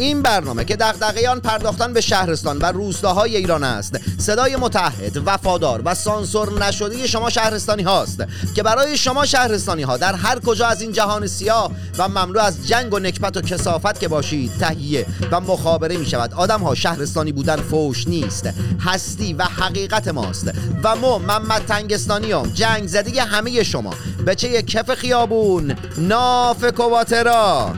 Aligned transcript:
این 0.00 0.22
برنامه 0.22 0.64
که 0.64 0.76
دغدغه 0.76 1.40
پرداختن 1.40 1.92
به 1.92 2.00
شهرستان 2.00 2.58
و 2.58 2.66
روستاهای 2.66 3.36
ایران 3.36 3.64
است 3.64 3.98
صدای 4.18 4.56
متحد 4.56 5.22
وفادار 5.26 5.82
و 5.84 5.94
سانسور 5.94 6.66
نشده 6.66 7.06
شما 7.06 7.30
شهرستانی 7.30 7.82
هاست 7.82 8.24
که 8.54 8.62
برای 8.62 8.96
شما 8.96 9.26
شهرستانی 9.26 9.82
ها 9.82 9.96
در 9.96 10.14
هر 10.14 10.38
کجا 10.38 10.66
از 10.66 10.82
این 10.82 10.92
جهان 10.92 11.26
سیاه 11.26 11.70
و 11.98 12.08
مملو 12.08 12.40
از 12.40 12.68
جنگ 12.68 12.94
و 12.94 12.98
نکبت 12.98 13.36
و 13.36 13.40
کسافت 13.40 14.00
که 14.00 14.08
باشید 14.08 14.52
تهیه 14.60 15.06
و 15.30 15.40
مخابره 15.40 15.96
می 15.96 16.06
شود 16.06 16.34
آدم 16.34 16.60
ها 16.60 16.74
شهرستانی 16.74 17.32
بودن 17.32 17.56
فوش 17.56 18.08
نیست 18.08 18.50
هستی 18.80 19.32
و 19.32 19.42
حقیقت 19.42 20.08
ماست 20.08 20.50
و 20.82 20.96
ما 20.96 21.18
محمد 21.18 21.64
تنگستانی 21.66 22.32
هم 22.32 22.42
جنگ 22.42 22.86
زده 22.88 23.22
همه 23.22 23.62
شما. 23.62 23.94
بچه 24.26 24.62
کف 24.62 24.94
خیابون 24.94 25.76
ناف 25.98 26.64
کواترا. 26.64 27.74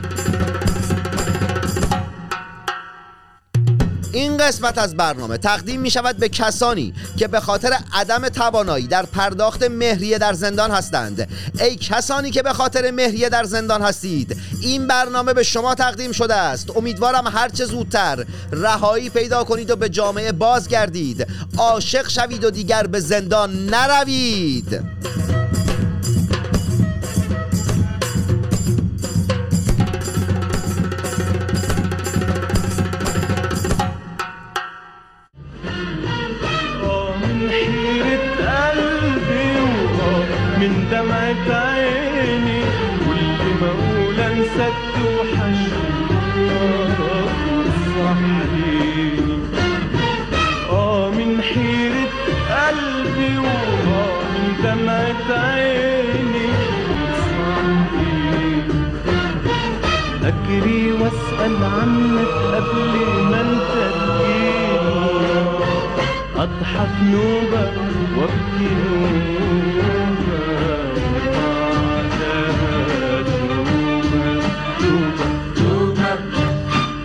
این 4.13 4.37
قسمت 4.37 4.79
از 4.79 4.97
برنامه 4.97 5.39
تقدیم 5.39 5.81
می 5.81 5.91
شود 5.91 6.17
به 6.17 6.29
کسانی 6.29 6.95
که 7.17 7.29
به 7.29 7.41
خاطر 7.41 7.79
عدم 7.93 8.29
توانایی 8.29 8.87
در 8.87 9.07
پرداخت 9.07 9.63
مهریه 9.63 10.19
در 10.19 10.33
زندان 10.33 10.71
هستند. 10.71 11.29
ای 11.61 11.77
کسانی 11.77 12.31
که 12.31 12.43
به 12.43 12.53
خاطر 12.53 12.91
مهریه 12.91 13.29
در 13.29 13.45
زندان 13.45 13.83
هستید 13.83 14.37
این 14.61 14.87
برنامه 14.87 15.33
به 15.33 15.43
شما 15.43 15.75
تقدیم 15.75 16.13
شده 16.13 16.35
است. 16.35 16.77
امیدوارم 16.77 17.27
هرچه 17.27 17.65
زودتر 17.65 18.25
رهایی 18.53 19.11
پیدا 19.11 19.45
کنید 19.45 19.71
و 19.71 19.77
به 19.77 19.89
جامعه 19.89 20.33
بازگردید. 20.33 21.27
عاشق 21.59 22.09
شوید 22.09 22.45
و 22.45 22.51
دیگر 22.51 22.87
به 22.87 23.01
زندان 23.01 23.67
نروید. 23.67 24.83
اضحك 66.83 67.73
وابكي 68.19 68.75
توبة 75.57 76.17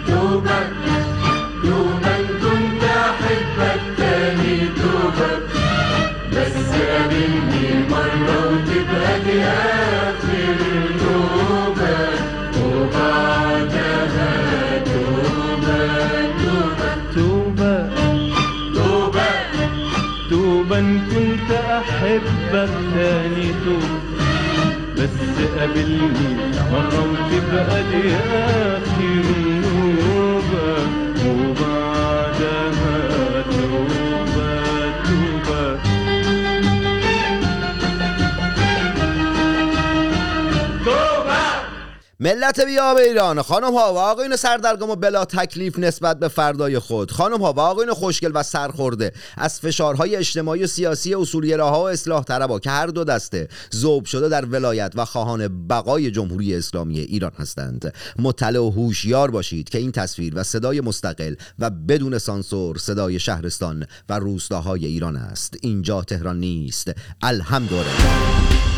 توبة 0.08 0.60
تاني 3.98 4.58
توبة 4.82 5.32
بس 6.34 6.58
مرة. 7.90 8.47
أحبك 22.66 22.94
تاني 22.96 23.54
توب 23.66 23.84
بس 24.98 25.18
قابلني 25.60 26.36
مرة 26.72 27.00
وتبقى 27.12 27.84
لي 27.84 28.16
آخر 28.16 29.24
ملت 42.28 42.60
بیاب 42.60 42.98
ایران. 42.98 43.42
خانم 43.42 43.74
ها 43.74 43.94
و 43.94 43.98
آقایون 43.98 44.36
سردرگم 44.36 44.90
و 44.90 44.96
بلا 44.96 45.26
تکلیف 45.26 45.80
نسبت 45.80 46.20
به 46.20 46.28
فردای 46.28 46.80
خود. 46.80 47.12
خانم 47.12 47.42
ها 47.42 47.54
و 47.54 47.60
آقایون 47.60 47.94
خوشگل 47.94 48.32
و 48.34 48.44
سرخورده. 48.44 49.12
از 49.38 49.60
فشارهای 49.60 50.16
اجتماعی 50.16 50.64
و 50.64 50.68
سیاسی 50.68 51.16
اصولگراها 51.16 51.84
و 51.84 51.88
اصلاح 51.88 52.24
طلبا 52.24 52.60
که 52.60 52.70
هر 52.70 52.88
دو 52.88 53.04
دسته 53.04 53.48
ذوب 53.76 54.06
شده 54.06 54.30
در 54.30 54.46
ولایت 54.46 54.92
و 54.96 55.06
خواهان 55.06 55.68
بقای 55.68 56.12
جمهوری 56.12 56.56
اسلامی 56.56 57.00
ایران 57.00 57.32
هستند. 57.40 57.94
مطلع 58.20 58.60
و 58.60 58.70
هوشیار 58.70 59.32
باشید 59.32 59.70
که 59.70 59.78
این 59.78 59.92
تصویر 59.92 60.34
و 60.36 60.44
صدای 60.44 60.82
مستقل 60.82 61.36
و 61.60 61.70
بدون 61.70 62.18
سانسور 62.18 62.78
صدای 62.78 63.20
شهرستان 63.20 63.86
و 64.10 64.20
روستاهای 64.20 64.86
ایران 64.86 65.16
است. 65.16 65.58
اینجا 65.62 66.02
تهران 66.02 66.40
نیست. 66.40 66.92
الحمدلله. 67.22 68.77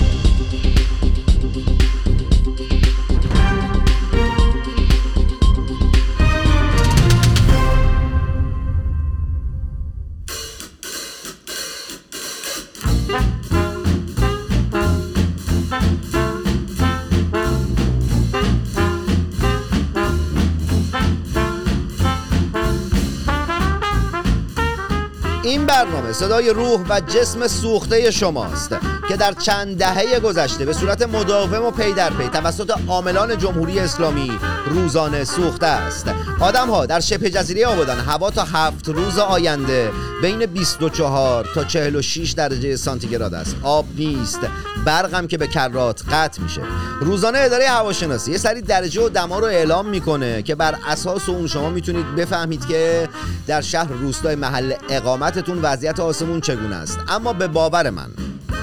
برنامه 25.69 26.13
صدای 26.13 26.49
روح 26.49 26.81
و 26.89 26.99
جسم 26.99 27.47
سوخته 27.47 28.11
شماست 28.11 28.75
که 29.07 29.17
در 29.17 29.33
چند 29.33 29.77
دهه 29.77 30.19
گذشته 30.19 30.65
به 30.65 30.73
صورت 30.73 31.01
مداوم 31.01 31.65
و 31.65 31.71
پی 31.71 31.93
در 31.93 32.09
پی 32.09 32.27
توسط 32.27 32.71
عاملان 32.87 33.37
جمهوری 33.37 33.79
اسلامی 33.79 34.31
روزانه 34.69 35.23
سوخته 35.23 35.67
است. 35.67 36.11
آدم 36.39 36.69
ها 36.69 36.85
در 36.85 36.99
شبه 36.99 37.29
جزیره 37.29 37.65
آبادان 37.65 37.97
هوا 37.99 38.31
تا 38.31 38.43
هفت 38.43 38.89
روز 38.89 39.19
آینده 39.19 39.91
بین 40.21 40.45
24 40.45 41.45
تا 41.55 41.63
46 41.63 42.31
درجه 42.31 42.75
سانتیگراد 42.75 43.33
است. 43.33 43.55
آب 43.63 43.85
نیست. 43.97 44.39
برقم 44.85 45.27
که 45.27 45.37
به 45.37 45.47
کرات 45.47 46.01
قطع 46.11 46.41
میشه. 46.41 46.61
روزانه 47.01 47.39
اداره 47.39 47.67
هواشناسی 47.67 48.31
یه 48.31 48.37
سری 48.37 48.61
درجه 48.61 49.01
و 49.01 49.09
دما 49.09 49.39
رو 49.39 49.45
اعلام 49.45 49.89
می‌کنه 49.89 50.41
که 50.41 50.55
بر 50.55 50.75
اساس 50.87 51.29
اون 51.29 51.47
شما 51.47 51.69
می‌تونید 51.69 52.15
بفهمید 52.15 52.65
که 52.65 53.09
در 53.47 53.61
شهر 53.61 53.91
روستای 53.91 54.35
محل 54.35 54.73
اقامتتون 54.89 55.59
وضعیت 55.61 55.99
آسمون 55.99 56.41
چگونه 56.41 56.75
است. 56.75 56.99
اما 57.07 57.33
به 57.33 57.47
باور 57.47 57.89
من 57.89 58.09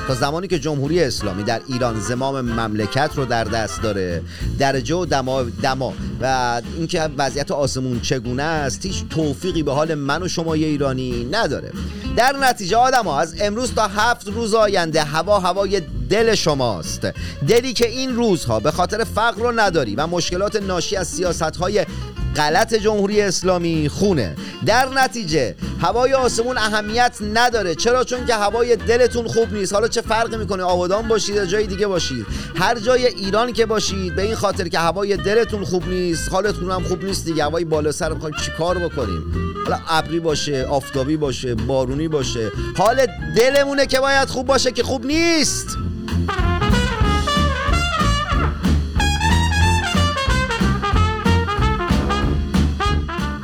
تا 0.08 0.14
زمانی 0.14 0.48
که 0.48 0.58
جمهوری 0.58 1.02
اسلامی 1.02 1.42
در 1.42 1.60
ایران 1.68 2.00
زمام 2.00 2.40
مملکت 2.40 3.10
رو 3.14 3.24
در 3.24 3.44
دست 3.44 3.82
داره 3.82 4.22
درجه 4.58 4.94
و 4.94 5.04
دما, 5.04 5.42
دما 5.42 5.92
و 6.20 6.62
اینکه 6.76 7.08
وضعیت 7.18 7.50
آسمون 7.50 8.00
چگونه 8.00 8.42
است 8.42 8.86
هیچ 8.86 9.04
توفیقی 9.10 9.62
به 9.62 9.72
حال 9.72 9.94
من 9.94 10.22
و 10.22 10.28
شما 10.28 10.54
ایرانی 10.54 11.28
نداره. 11.32 11.72
در 12.16 12.36
نتیجه 12.40 12.76
آدم 12.76 13.04
ها 13.04 13.20
از 13.20 13.34
امروز 13.40 13.74
تا 13.74 13.88
هفت 13.88 14.28
روز 14.28 14.54
آینده 14.54 15.02
هوا 15.02 15.40
هوای 15.40 15.82
دل 16.10 16.34
شماست. 16.34 17.06
دلی 17.48 17.72
که 17.72 17.88
این 17.88 18.16
روزها 18.16 18.60
به 18.60 18.70
خاطر 18.70 19.04
فقر 19.04 19.42
و 19.42 19.52
نداری 19.52 19.96
و 19.96 20.06
مشکلات 20.06 20.56
ناشی 20.56 20.96
از 20.96 21.08
سیاست 21.08 21.56
های 21.56 21.86
غلط 22.36 22.74
جمهوری 22.74 23.20
اسلامی 23.20 23.88
خونه. 23.88 24.36
در 24.66 24.88
نتیجه 24.88 25.54
هوای 25.80 26.12
آسمون 26.12 26.58
اهمیت 26.58 27.18
نداره. 27.34 27.74
چرا؟ 27.74 28.04
چون 28.04 28.26
که 28.26 28.34
هوای 28.34 28.76
دلتون 28.76 29.26
خوب 29.26 29.52
نیست. 29.52 29.72
حالا 29.72 29.88
چه 29.88 30.00
فرقی 30.00 30.36
می‌کنه؟ 30.36 30.62
آبادان 30.62 31.08
باشید 31.08 31.34
یا 31.34 31.46
جای 31.46 31.66
دیگه 31.66 31.86
باشید. 31.86 32.26
هر 32.56 32.78
جای 32.78 33.06
ایران 33.06 33.52
که 33.52 33.66
باشید 33.66 34.16
به 34.16 34.22
این 34.22 34.34
خاطر 34.34 34.68
که 34.68 34.78
هوای 34.78 35.16
دلتون 35.16 35.64
خوب 35.64 35.88
نیست 35.88 36.32
حالتون 36.32 36.70
هم 36.70 36.82
خوب 36.82 37.04
نیست 37.04 37.24
دیگه. 37.24 37.44
هوای 37.44 37.64
بالا 37.64 37.92
سر 37.92 38.12
می‌خوایم 38.12 38.34
چیکار 38.44 38.78
بکنیم؟ 38.78 39.22
حالا 39.64 39.78
ابری 39.88 40.20
باشه 40.20 40.64
آفتابی 40.64 41.16
باشه 41.16 41.54
بارونی 41.54 42.08
باشه. 42.08 42.50
حال 42.78 43.06
دلمونه 43.36 43.86
که 43.86 44.00
باید 44.00 44.28
خوب 44.28 44.46
باشه 44.46 44.72
که 44.72 44.82
خوب 44.82 45.06
نیست. 45.06 45.66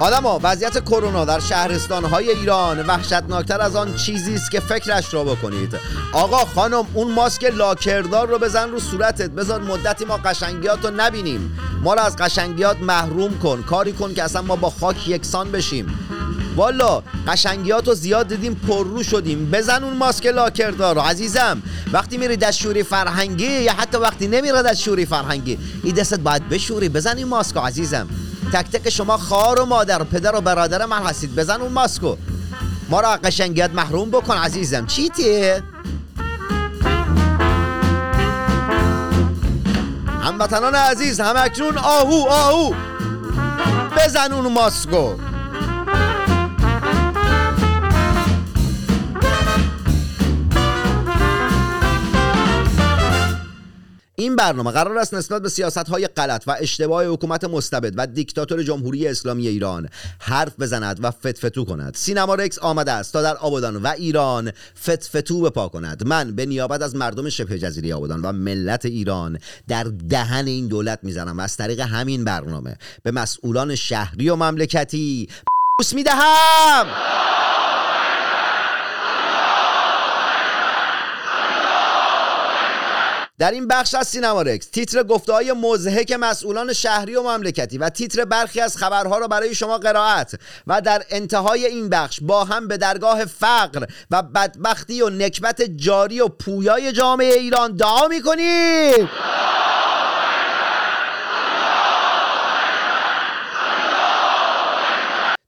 آدما 0.03 0.41
وضعیت 0.43 0.85
کرونا 0.85 1.25
در 1.25 1.41
شهرستان 1.41 2.05
های 2.05 2.31
ایران 2.31 2.87
وحشتناکتر 2.87 3.61
از 3.61 3.77
آن 3.77 3.95
چیزی 3.95 4.35
است 4.35 4.51
که 4.51 4.61
فکرش 4.61 5.15
را 5.15 5.25
بکنید. 5.25 5.77
آقا 6.13 6.37
خانم 6.37 6.87
اون 6.95 7.13
ماسک 7.13 7.45
لاکردار 7.45 8.29
رو 8.29 8.39
بزن 8.39 8.71
رو 8.71 8.81
صورتت. 8.81 9.31
بذار 9.31 9.63
مدتی 9.63 10.05
ما 10.05 10.17
قشنگیات 10.17 10.85
رو 10.85 10.91
نبینیم. 10.97 11.59
ما 11.83 11.95
رو 11.95 12.01
از 12.01 12.17
قشنگیات 12.17 12.81
محروم 12.81 13.39
کن. 13.39 13.63
کاری 13.63 13.93
کن 13.93 14.15
که 14.15 14.23
اصلا 14.23 14.43
ما 14.43 14.57
با 14.57 14.71
خاک 14.71 15.09
یکسان 15.09 15.53
بشیم. 15.53 15.99
والا 16.57 17.03
قشنگیات 17.29 17.89
رو 17.89 17.95
زیاد 17.95 18.29
دیدیم 18.29 18.55
پررو 18.69 19.03
شدیم. 19.03 19.51
بزن 19.51 19.85
اون 19.85 19.97
ماسک 19.97 20.27
لاکردار 20.27 20.99
عزیزم. 20.99 21.63
وقتی 21.93 22.17
میری 22.17 22.37
دستشوری 22.37 22.83
فرهنگی 22.83 23.63
یا 23.63 23.73
حتی 23.73 23.99
وقتی 23.99 24.29
نمیری 24.29 24.63
دستشوری 24.63 25.07
فرهنگی 25.07 25.59
این 25.83 25.95
دستت 25.95 26.21
باید 26.21 26.49
بشوری. 26.49 26.89
بزن 26.89 27.17
این 27.17 27.29
ماسک 27.29 27.57
عزیزم. 27.57 28.09
تک 28.53 28.71
تک 28.71 28.91
شما 28.91 29.17
خار 29.17 29.61
و 29.61 29.67
مادر 29.67 30.03
و 30.03 30.05
پدر 30.05 30.37
و 30.37 30.41
برادر 30.41 30.87
من 30.87 31.03
هستید. 31.03 31.35
بزن 31.35 31.61
اون 31.61 31.73
ماسکو. 31.73 32.17
ما 32.89 33.01
را 33.01 33.17
قشنگیت 33.17 33.71
محروم 33.75 34.11
بکن 34.11 34.37
عزیزم. 34.37 34.87
چیته 34.87 35.63
هموطنان 40.23 40.75
عزیز 40.75 41.21
همکنون 41.21 41.79
آهو 41.79 42.27
آهو. 42.29 42.75
بزن 43.97 44.33
اون 44.33 44.53
ماسکو. 44.53 45.15
این 54.23 54.37
برنامه 54.37 54.71
قرار 54.71 54.99
است 54.99 55.15
نسبت 55.15 55.43
به 55.43 55.49
سیاست 55.49 55.89
های 55.89 56.07
غلط 56.07 56.45
و 56.47 56.57
اشتباه 56.61 57.05
حکومت 57.05 57.45
مستبد 57.45 57.93
و 57.97 58.07
دیکتاتور 58.07 58.63
جمهوری 58.63 59.09
اسلامی 59.09 59.49
ایران 59.49 59.89
حرف 60.19 60.61
بزند 60.61 60.99
و 61.03 61.11
فتفتو 61.11 61.65
کند. 61.65 61.95
سینما 61.95 62.35
رکس 62.35 62.59
آمده 62.59 62.93
است 62.93 63.13
تا 63.13 63.23
در 63.23 63.37
آبادان 63.37 63.77
و 63.77 63.87
ایران 63.87 64.53
فتفتو 64.83 65.41
بپا 65.41 65.69
کند. 65.69 66.07
من 66.07 66.37
به 66.37 66.47
نیابت 66.47 66.83
از 66.83 66.97
مردم 66.97 67.29
شبه 67.29 67.59
جزیره 67.59 67.95
آبادان 67.95 68.23
و 68.23 68.33
ملت 68.33 68.85
ایران 68.85 69.39
در 69.69 69.85
دهن 69.85 70.47
این 70.47 70.69
دولت 70.69 70.99
می‌زنم 71.03 71.39
و 71.39 71.41
از 71.41 71.57
طریق 71.57 71.81
همین 71.81 72.25
برنامه 72.25 72.77
به 73.03 73.11
مسئولان 73.11 73.75
شهری 73.75 74.31
و 74.31 74.37
مملکتی 74.37 75.29
بوس 75.79 75.95
می‌دهم. 75.95 76.87
در 83.43 83.51
این 83.51 83.69
بخش 83.69 83.95
از 83.95 84.09
سینما 84.09 84.43
رکس 84.43 84.67
تیتر 84.67 85.03
گفته 85.03 85.33
های 85.33 85.53
مزهک 85.53 86.13
مسئولان 86.13 86.73
شهری 86.73 87.17
و 87.17 87.23
مملکتی 87.23 87.79
و 87.79 87.89
تیتر 87.89 88.25
برخی 88.25 88.61
از 88.61 88.77
خبرها 88.77 89.19
را 89.19 89.29
برای 89.29 89.55
شما 89.55 89.79
قرائت 89.79 90.35
و 90.67 90.81
در 90.81 91.03
انتهای 91.11 91.67
این 91.67 91.89
بخش 91.89 92.21
با 92.23 92.45
هم 92.45 92.69
به 92.69 92.77
درگاه 92.77 93.25
فقر 93.25 93.87
و 94.11 94.23
بدبختی 94.23 95.03
و 95.03 95.11
نکبت 95.11 95.63
جاری 95.63 96.21
و 96.21 96.29
پویای 96.29 96.93
جامعه 96.93 97.35
ایران 97.35 97.77
دعا 97.77 98.09
می‌کنیم. 98.09 99.09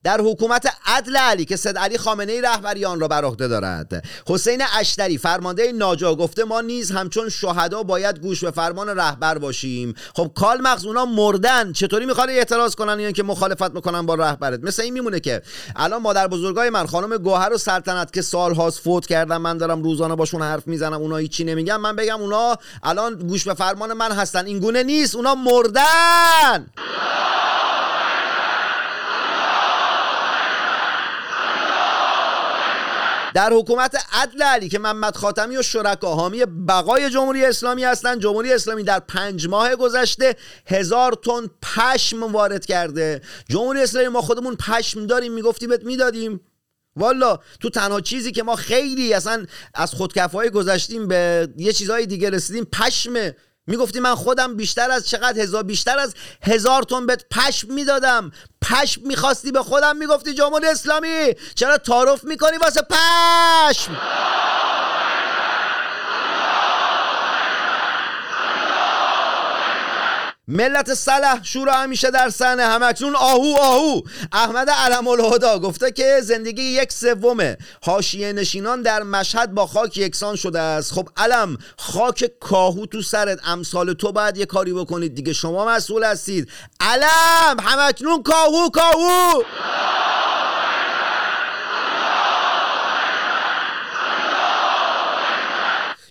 در 0.04 0.20
حکومت 0.20 0.66
عدل 0.86 1.16
علی 1.16 1.44
که 1.44 1.56
سید 1.56 1.78
علی 1.78 1.98
خامنه 1.98 2.32
ای 2.32 2.40
رهبری 2.40 2.84
آن 2.84 3.00
را 3.00 3.08
بر 3.08 3.24
عهده 3.24 3.48
دارد. 3.48 4.04
حسین 4.26 4.62
اشتری 4.78 5.18
فرمانده 5.18 5.72
ناجا 5.72 6.14
گفته 6.14 6.44
ما 6.44 6.60
نیز 6.60 6.90
همچون 6.90 7.28
شهدا 7.28 7.82
باید 7.82 8.18
گوش 8.18 8.44
به 8.44 8.50
فرمان 8.50 8.88
رهبر 8.88 9.38
باشیم. 9.38 9.94
خب 10.14 10.30
کال 10.34 10.60
مغز 10.60 10.86
اونا 10.86 11.04
مردن 11.04 11.72
چطوری 11.72 12.06
می‌خواد 12.06 12.30
اعتراض 12.30 12.74
کنن 12.74 13.00
یا 13.00 13.12
که 13.12 13.22
مخالفت 13.22 13.74
می‌کنن 13.74 14.06
با 14.06 14.14
رهبرت؟ 14.14 14.60
مثل 14.62 14.82
این 14.82 14.92
میمونه 14.92 15.20
که 15.20 15.42
الان 15.76 16.02
مادر 16.02 16.28
بزرگای 16.28 16.70
من 16.70 16.86
خانم 16.86 17.16
گوهر 17.16 17.52
و 17.52 17.58
سلطنت 17.58 18.12
که 18.12 18.22
سالهاست 18.22 18.80
فوت 18.80 19.06
کردن 19.06 19.36
من 19.36 19.58
دارم 19.58 19.82
روزانه 19.82 20.14
باشون 20.14 20.42
حرف 20.42 20.66
می‌زنم 20.66 21.00
اونا 21.00 21.16
هیچی 21.16 21.44
نمیگن. 21.44 21.76
من 21.76 21.96
بگم 21.96 22.20
اونا 22.20 22.56
الان 22.82 23.14
گوش 23.14 23.44
به 23.44 23.54
فرمان 23.54 23.92
من 23.92 24.12
هستن. 24.12 24.46
این 24.46 24.58
گونه 24.58 24.82
نیست 24.82 25.14
اونا 25.14 25.34
مردن! 25.34 26.66
در 33.34 33.52
حکومت 33.52 33.96
عدل 34.12 34.42
علی 34.42 34.68
که 34.68 34.78
محمد 34.78 35.16
خاتمی 35.16 35.56
و 35.56 35.62
شرکا 35.62 36.14
حامی 36.14 36.44
بقای 36.44 37.10
جمهوری 37.10 37.44
اسلامی 37.44 37.84
هستند 37.84 38.20
جمهوری 38.20 38.52
اسلامی 38.52 38.82
در 38.82 38.98
پنج 38.98 39.48
ماه 39.48 39.76
گذشته 39.76 40.36
هزار 40.66 41.12
تن 41.12 41.46
پشم 41.62 42.32
وارد 42.32 42.66
کرده. 42.66 43.22
جمهوری 43.48 43.82
اسلامی 43.82 44.08
ما 44.08 44.22
خودمون 44.22 44.56
پشم 44.56 45.06
داریم 45.06 45.32
می‌گفتیم 45.32 45.68
بهت 45.68 45.84
می‌دادیم. 45.84 46.40
والا 46.96 47.38
تو 47.60 47.70
تنها 47.70 48.00
چیزی 48.00 48.32
که 48.32 48.42
ما 48.42 48.56
خیلی 48.56 49.14
اصلا 49.14 49.46
از 49.74 49.92
خودکفایی 49.92 50.50
گذشتیم 50.50 51.08
به 51.08 51.48
یه 51.56 51.72
چیزهای 51.72 52.06
دیگه 52.06 52.30
رسیدیم 52.30 52.64
پشمه 52.64 53.36
می‌گفتی 53.66 54.00
من 54.00 54.14
خودم 54.14 54.56
بیشتر 54.56 54.90
از 54.90 55.08
چقدر 55.08 55.40
هزار 55.40 55.62
بیشتر 55.62 55.98
از 55.98 56.14
هزار 56.42 56.82
تن 56.82 57.06
بهت 57.06 57.24
پشم 57.30 57.72
می‌دادم. 57.72 58.32
پشم 58.62 59.00
می‌خواستی 59.04 59.52
به 59.52 59.62
خودم 59.62 59.96
می‌گفتی 59.96 60.34
جمهوری 60.34 60.66
اسلامی. 60.66 61.34
چرا 61.54 61.78
تعارف 61.78 62.24
می‌کنی 62.24 62.56
واسه 62.56 62.82
پشم؟ 62.82 63.96
ملت 70.48 70.94
صلح 70.94 71.42
شورا 71.42 71.72
همیشه 71.72 72.10
در 72.10 72.30
سنه 72.30 72.62
همکنون. 72.62 73.16
آهو 73.16 73.56
آهو. 73.60 74.00
احمد 74.32 74.70
علم 74.70 75.08
الهدا 75.08 75.58
گفته 75.58 75.90
که 75.90 76.20
زندگی 76.22 76.62
یک 76.62 76.92
سوم 76.92 77.56
حاشیه 77.82 78.32
نشینان 78.32 78.82
در 78.82 79.02
مشهد 79.02 79.54
با 79.54 79.66
خاک 79.66 79.96
یکسان 79.96 80.36
شده 80.36 80.60
است. 80.60 80.92
خب 80.92 81.08
علم 81.16 81.58
خاک 81.78 82.30
کاهو 82.40 82.86
تو 82.86 83.02
سرت. 83.02 83.38
امثال 83.44 83.92
تو 83.92 84.12
باید 84.12 84.36
یه 84.36 84.46
کاری 84.46 84.72
بکنید. 84.72 85.14
دیگه 85.14 85.32
شما 85.32 85.66
مسئول 85.66 86.04
هستید. 86.04 86.50
علم! 86.80 87.56
همکنون 87.60 88.22
کاهو 88.22 88.70
کاهو! 88.70 89.42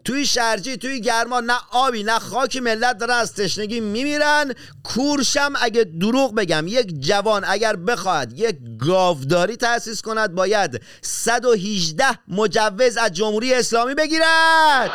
توی 0.06 0.26
شرجی 0.26 0.78
توی 0.78 1.02
گرما 1.02 1.40
نه 1.40 1.54
آبی 1.72 2.04
نه 2.04 2.20
خاکی 2.20 2.60
ملت 2.60 2.98
دارن 2.98 3.14
از 3.14 3.36
تشنگی 3.36 3.80
میمیرن. 3.80 4.54
کورشم 4.84 5.54
اگه 5.62 5.84
دروغ 5.84 6.36
بگم 6.36 6.66
یک 6.68 7.00
جوان 7.00 7.44
اگر 7.48 7.76
بخواهد 7.76 8.40
یک 8.40 8.58
گاوداری 8.80 9.56
تأسیس 9.56 10.02
کند 10.02 10.36
باید 10.36 10.82
118 11.02 12.06
مجوز 12.28 12.98
از 12.98 13.12
جمهوری 13.12 13.54
اسلامی 13.54 13.94
بگیرد. 13.94 14.92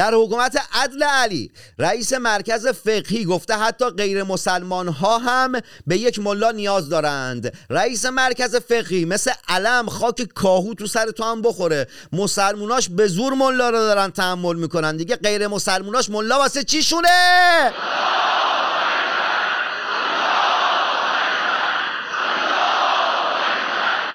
در 0.00 0.14
حکومت 0.14 0.62
عدل 0.72 1.02
علی 1.02 1.50
رئیس 1.78 2.12
مرکز 2.12 2.66
فقهی 2.66 3.24
گفته 3.24 3.54
حتی 3.54 3.90
غیر 3.90 4.22
مسلمان 4.22 4.88
ها 4.88 5.18
هم 5.18 5.52
به 5.86 5.98
یک 5.98 6.18
ملا 6.18 6.50
نیاز 6.50 6.88
دارند. 6.88 7.54
رئیس 7.70 8.06
مرکز 8.06 8.56
فقهی 8.56 9.04
مثل 9.04 9.30
علم 9.48 9.88
خاک 9.88 10.22
کاهو 10.22 10.74
تو 10.74 10.86
سر 10.86 11.10
تو 11.10 11.24
هم 11.24 11.42
بخوره. 11.42 11.86
مسلموناش 12.12 12.88
به 12.88 13.06
زور 13.06 13.34
ملا 13.34 13.70
رو 13.70 13.76
دارن 13.78 14.10
تحمل 14.10 14.56
می‌کنن. 14.56 14.96
دیگه 14.96 15.16
غیر 15.16 15.48
مسلموناش 15.48 16.10
ملا 16.10 16.38
واسه 16.38 16.64
چی 16.64 16.82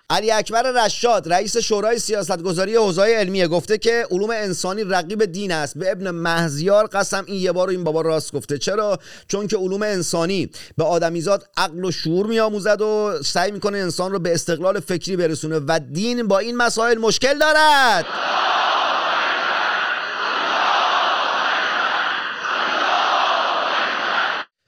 علی 0.09 0.31
اکبر 0.31 0.85
رشاد 0.85 1.33
رئیس 1.33 1.57
شورای 1.57 2.00
سیاستگذاری 2.00 2.75
حوزه 2.75 3.01
علمیه 3.01 3.47
گفته 3.47 3.77
که 3.77 4.07
علوم 4.12 4.29
انسانی 4.29 4.83
رقیب 4.83 5.25
دین 5.25 5.51
است. 5.51 5.77
به 5.77 5.91
ابن 5.91 6.12
مهزیار 6.12 6.88
قسم 6.88 7.24
این 7.27 7.41
یه 7.41 7.51
بار 7.51 7.69
این 7.69 7.83
بابا 7.83 8.01
راست 8.01 8.31
گفته. 8.31 8.57
چرا؟ 8.57 9.00
چون 9.27 9.47
که 9.47 9.57
علوم 9.57 9.81
انسانی 9.81 10.50
به 10.77 10.83
آدمیزاد 10.83 11.47
عقل 11.57 11.85
و 11.85 11.91
شعور 11.91 12.25
میآموزد 12.25 12.81
و 12.81 13.13
سعی 13.24 13.51
می‌کنه 13.51 13.77
انسان 13.77 14.12
رو 14.12 14.19
به 14.19 14.33
استقلال 14.33 14.79
فکری 14.79 15.15
برسونه 15.15 15.59
و 15.67 15.79
دین 15.91 16.27
با 16.27 16.39
این 16.39 16.57
مسائل 16.57 16.97
مشکل 16.97 17.39
دارد. 17.39 18.05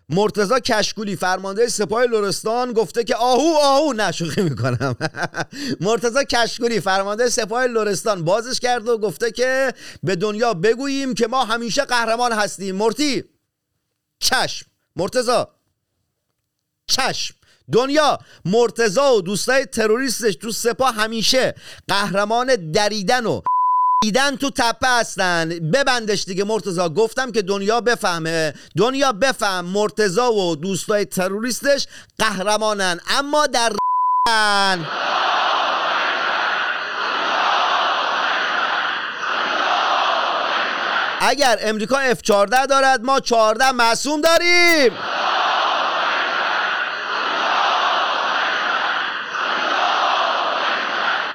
مرتزا 0.10 0.60
کشکولی 0.60 1.16
فرمانده 1.16 1.68
سپاه 1.68 2.04
لرستان 2.04 2.74
گفته 2.74 3.04
که 3.04 3.16
آهو 3.16 3.58
آهو 3.62 3.94
نه 3.94 4.12
شوخی 4.12 4.42
می‌کنم. 4.42 4.96
مرتزا 5.82 6.24
کشکولی 6.24 6.80
فرمانده 6.80 7.30
سپاه 7.30 7.66
لرستان 7.66 8.24
بازش 8.24 8.60
کرده 8.60 8.92
و 8.92 8.98
گفته 8.98 9.32
که 9.32 9.74
به 10.04 10.16
دنیا 10.16 10.54
بگوییم 10.54 11.14
که 11.14 11.28
ما 11.28 11.46
همیشه 11.46 11.86
قهرمان 11.86 12.32
هستیم. 12.32 12.76
مرتی 12.76 13.24
چشم. 14.20 14.66
مرتزا 14.96 15.48
چشم. 16.88 17.36
دنیا 17.72 18.20
مرتزا 18.46 19.16
و 19.16 19.22
دوستای 19.22 19.66
تروریستش 19.66 20.36
تو 20.36 20.52
سپاه 20.52 20.96
همیشه 20.96 21.56
قهرمان 21.88 22.72
دریدن 22.72 23.26
و 23.26 23.42
دیدن 24.04 24.36
تو 24.36 24.50
تپه 24.50 24.88
هستن. 24.88 25.50
ببندش 25.50 26.24
دیگه 26.24 26.44
مرتزا 26.44 26.90
گفتم 26.90 27.32
که 27.32 27.42
دنیا 27.42 27.82
بفهمه. 27.82 28.54
دنیا 28.78 29.12
بفهم. 29.12 29.66
مرتزا 29.66 30.34
و 30.34 30.56
دوستای 30.56 31.06
تروریستش 31.06 31.88
قهرمانن. 32.20 33.00
اما 33.10 33.48
در 33.48 33.72
اگر 41.22 41.58
امریکا 41.62 42.14
F14 42.14 42.68
دارد 42.70 43.02
ما 43.04 43.20
14 43.20 43.72
معصوم 43.72 44.22
داریم. 44.22 44.92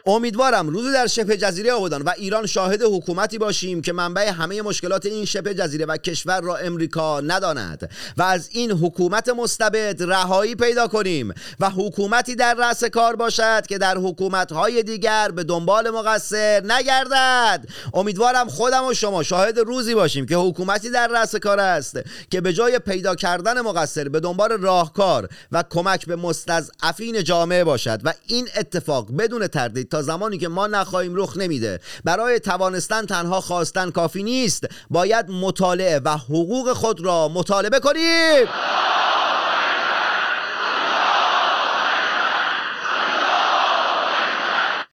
امیدوارم 0.07 0.69
روزی 0.69 0.93
در 0.93 1.07
شبه 1.07 1.37
جزیره 1.37 1.73
آبادان 1.73 2.03
و 2.03 2.13
ایران 2.17 2.47
شاهد 2.47 2.83
حکومتی 2.83 3.39
باشیم 3.39 3.83
که 3.83 3.93
منبع 3.93 4.31
همه 4.31 4.63
مشکلات 4.63 5.07
این 5.07 5.25
شبه 5.25 5.55
جزیره 5.55 5.87
و 5.87 5.97
کشور 5.97 6.41
را 6.41 6.57
امریکا 6.57 7.21
نداند. 7.21 7.91
و 8.17 8.23
از 8.23 8.49
این 8.53 8.71
حکومت 8.71 9.29
مستبد 9.29 10.03
رهایی 10.03 10.55
پیدا 10.55 10.89
کنیم 10.89 11.35
و 11.61 11.71
حکومتی 11.71 12.35
در 12.35 12.55
رأس 12.55 12.85
کار 12.85 13.17
باشد 13.17 13.67
که 13.67 13.79
در 13.79 13.99
حکومت‌های 13.99 14.83
دیگر 14.83 15.31
به 15.31 15.45
دنبال 15.45 15.91
مقصر 15.91 16.63
نگردد. 16.65 17.65
امیدوارم 17.95 18.49
خودم 18.49 18.85
و 18.85 18.95
شما 18.95 19.23
شاهد 19.23 19.59
روزی 19.59 19.95
باشیم 19.95 20.27
که 20.27 20.37
حکومتی 20.37 20.91
در 20.91 21.09
رأس 21.09 21.37
کار 21.37 21.61
است 21.61 22.01
که 22.31 22.41
به 22.41 22.53
جای 22.53 22.79
پیدا 22.79 23.15
کردن 23.15 23.61
مقصر 23.61 24.09
به 24.09 24.21
دنبال 24.21 24.53
راهکار 24.53 25.29
و 25.53 25.65
کمک 25.71 26.07
به 26.07 26.17
مستضعفین 26.17 27.25
جامعه 27.25 27.65
باشد. 27.65 28.01
و 28.05 28.13
این 28.27 28.49
اتفاق 28.57 29.17
بدون 29.17 29.47
تردید 29.47 29.92
تا 29.93 30.03
زمانی 30.03 30.39
که 30.39 30.49
ما 30.49 30.67
نخواهیم 30.67 31.13
رخ 31.17 31.37
نمیده. 31.37 31.81
برای 32.05 32.41
توانستن 32.41 33.07
تنها 33.07 33.41
خواستن 33.41 33.91
کافی 33.91 34.23
نیست. 34.23 34.67
باید 34.91 35.31
مطالعه 35.31 36.01
و 36.05 36.17
حقوق 36.17 36.73
خود 36.73 37.01
را 37.01 37.29
مطالبه 37.29 37.81
کنیم 37.81 38.47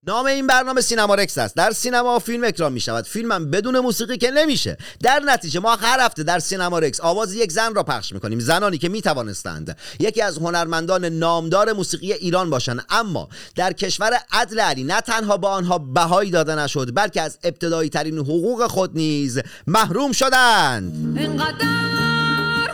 نام 0.09 0.25
این 0.25 0.47
برنامه 0.47 0.81
سینما 0.81 1.15
رکس 1.15 1.37
است. 1.37 1.55
در 1.55 1.71
سینما 1.71 2.19
فیلم 2.19 2.43
اکرام 2.43 2.73
می 2.73 2.79
شود 2.79 3.05
فیلمم 3.05 3.51
بدون 3.51 3.79
موسیقی 3.79 4.17
که 4.17 4.31
نمیشه. 4.31 4.77
در 5.03 5.19
نتیجه 5.25 5.59
ما 5.59 5.75
هر 5.75 6.05
هفته 6.05 6.23
در 6.23 6.39
سینما 6.39 6.79
رکس 6.79 7.01
آواز 7.01 7.33
یک 7.33 7.51
زن 7.51 7.75
را 7.75 7.83
پخش 7.83 8.13
می 8.13 8.19
کنیم 8.19 8.39
زنانی 8.39 8.77
که 8.77 8.89
می 8.89 9.01
توانستند 9.01 9.77
یکی 9.99 10.21
از 10.21 10.37
هنرمندان 10.37 11.05
نامدار 11.05 11.73
موسیقی 11.73 12.13
ایران 12.13 12.49
باشند. 12.49 12.85
اما 12.89 13.29
در 13.55 13.73
کشور 13.73 14.19
عدل 14.31 14.59
علی 14.59 14.83
نه 14.83 15.01
تنها 15.01 15.37
با 15.37 15.49
آنها 15.49 15.77
بهایی 15.77 16.31
داده 16.31 16.55
نشد 16.55 16.95
بلکه 16.95 17.21
از 17.21 17.37
ابتدایی 17.43 17.89
ترین 17.89 18.17
حقوق 18.17 18.67
خود 18.67 18.91
نیز 18.93 19.39
محروم 19.67 20.11
شدند. 20.11 21.17
اینقدر 21.17 21.65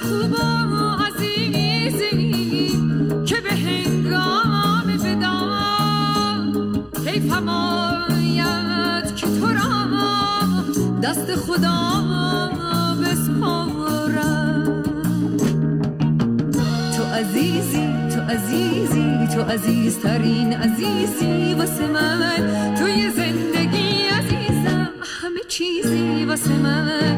خوب 0.01 0.64
دست 11.05 11.35
خدا 11.35 11.79
بسپارم 13.01 14.83
تو 16.97 17.03
عزیزی 17.03 17.87
تو 18.15 18.21
عزیزی 18.21 19.27
تو 19.35 19.41
عزیزترین 19.41 20.53
عزیزی 20.53 21.53
واسه 21.53 21.87
من. 21.87 22.75
توی 22.75 23.09
زندگی 23.09 24.07
عزیزم 24.07 24.89
همه 25.21 25.39
چیزی 25.47 26.25
واسه 26.25 26.53
من. 26.53 27.15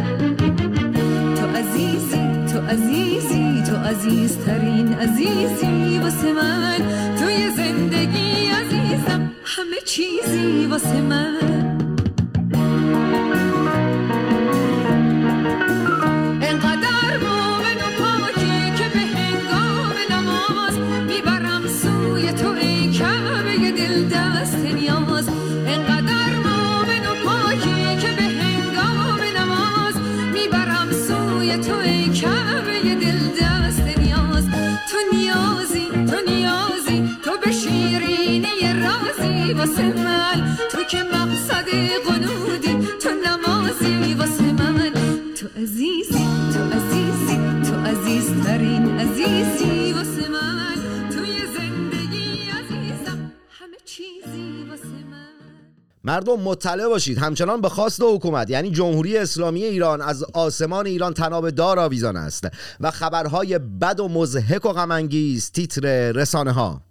تو 1.36 1.48
عزیزی 1.48 2.46
تو 2.53 2.60
عزیزی 2.60 3.63
تو 3.67 3.75
عزیزترین 3.75 4.94
عزیزی 4.94 6.00
واسه 6.00 6.34
من. 6.34 6.79
توی 7.20 7.50
زندگی 7.50 8.48
عزیزم 8.48 9.32
همه 9.44 9.79
چیزی 9.86 10.65
واسه 10.65 11.01
من. 11.01 11.57
مردم 56.08 56.40
مطلع 56.40 56.88
باشید. 56.88 57.18
همچنان 57.18 57.62
به 57.62 57.70
خواست 57.70 58.02
حکومت 58.04 58.50
یعنی 58.50 58.72
جمهوری 58.72 59.18
اسلامی 59.18 59.64
ایران 59.64 60.02
از 60.02 60.24
آسمان 60.24 60.86
ایران 60.86 61.14
تناب 61.14 61.50
دار 61.50 61.80
آویزان 61.80 62.16
است 62.16 62.48
و 62.80 62.92
خبرهای 62.92 63.60
بد 63.60 64.00
و 64.00 64.08
مضحک 64.08 64.66
و 64.66 64.70
غمانگیز 64.70 65.52
تیتر 65.52 66.12
رسانه 66.12 66.52
ها 66.52 66.82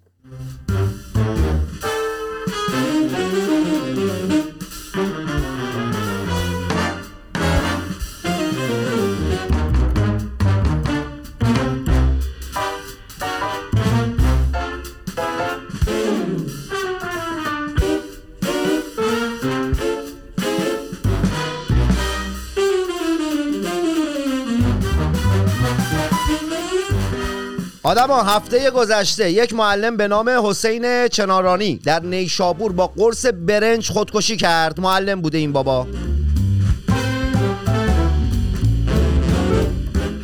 آدما 27.86 28.22
هفته 28.22 28.70
گذشته 28.70 29.30
یک 29.30 29.52
معلم 29.52 29.96
به 29.96 30.08
نام 30.08 30.30
حسین 30.44 31.08
چنارانی 31.08 31.76
در 31.76 32.00
نیشابور 32.00 32.72
با 32.72 32.86
قرص 32.86 33.26
برنج 33.26 33.90
خودکشی 33.90 34.36
کرد. 34.36 34.80
معلم 34.80 35.20
بوده 35.20 35.38
این 35.38 35.52
بابا. 35.52 35.86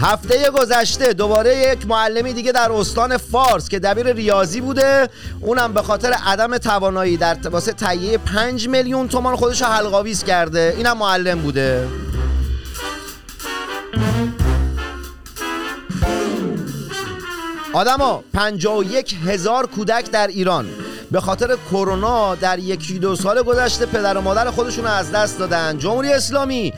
هفته 0.01 0.51
گذشته 0.51 1.13
دوباره 1.13 1.57
یک 1.57 1.87
معلمی 1.87 2.33
دیگه 2.33 2.53
در 2.53 2.73
استان 2.73 3.17
فارس 3.17 3.69
که 3.69 3.79
دبیر 3.79 4.13
ریاضی 4.13 4.61
بوده. 4.61 5.09
اونم 5.41 5.73
به 5.73 5.83
خاطر 5.83 6.13
عدم 6.27 6.59
توانایی 6.59 7.17
در 7.17 7.37
واسه 7.51 7.73
تهیه 7.73 8.19
5 8.19 8.69
میلیون 8.69 9.09
تومان 9.09 9.37
خودش 9.37 9.63
حلقاویز 9.63 10.25
کرده. 10.25 10.75
اینم 10.77 10.99
معلم 10.99 11.43
بوده. 11.43 11.89
آدما 17.73 18.25
51 18.35 19.15
هزار 19.27 19.67
کودک 19.67 20.11
در 20.11 20.27
ایران. 20.27 20.69
به 21.11 21.21
خاطر 21.21 21.57
کرونا 21.71 22.35
در 22.35 22.59
یکی 22.59 22.99
دو 22.99 23.17
سال 23.17 23.43
گذشته 23.43 23.87
پدر 23.87 24.17
و 24.17 24.21
مادر 24.21 24.51
خودشون 24.51 24.87
از 24.87 25.13
دست 25.13 25.39
دادن. 25.39 25.79
جمهوری 25.79 26.13
اسلامی 26.13 26.73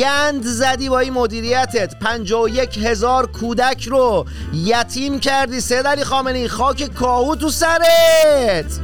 گند 0.00 0.44
زدی 0.44 0.88
با 0.88 0.98
این 0.98 1.12
مدیریتت. 1.12 1.98
51 1.98 2.78
هزار 2.78 3.26
کودک 3.26 3.84
رو 3.84 4.26
یتیم 4.54 5.20
کردی. 5.20 5.60
سید 5.60 5.86
علی 5.86 6.04
خامنه‌ای 6.04 6.48
خاک 6.48 6.94
کاهو 6.94 7.36
تو 7.36 7.50
سرت. 7.50 8.80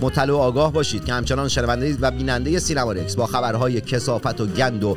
مطلع 0.00 0.32
و 0.32 0.36
آگاه 0.36 0.72
باشید 0.72 1.04
که 1.04 1.12
همچنان 1.12 1.48
شنونده 1.48 1.96
و 2.00 2.10
بیننده 2.10 2.58
سینما 2.58 2.92
رکس 2.92 3.16
با 3.16 3.26
خبرهای 3.26 3.80
کسافت 3.80 4.40
و 4.40 4.46
گند 4.46 4.84
و 4.84 4.96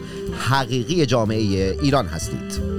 حقیقی 0.50 1.06
جامعه 1.06 1.38
ایران 1.82 2.06
هستید. 2.06 2.74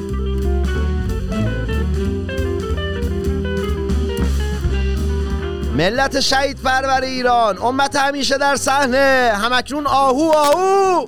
ملت 5.77 6.21
شهید 6.21 6.63
پرور 6.63 7.03
ایران 7.03 7.59
امت 7.59 7.97
همیشه 7.97 8.39
در 8.39 8.57
صحنه 8.57 9.33
همکنون 9.35 9.87
آهو 9.87 10.33
آهو! 10.35 11.07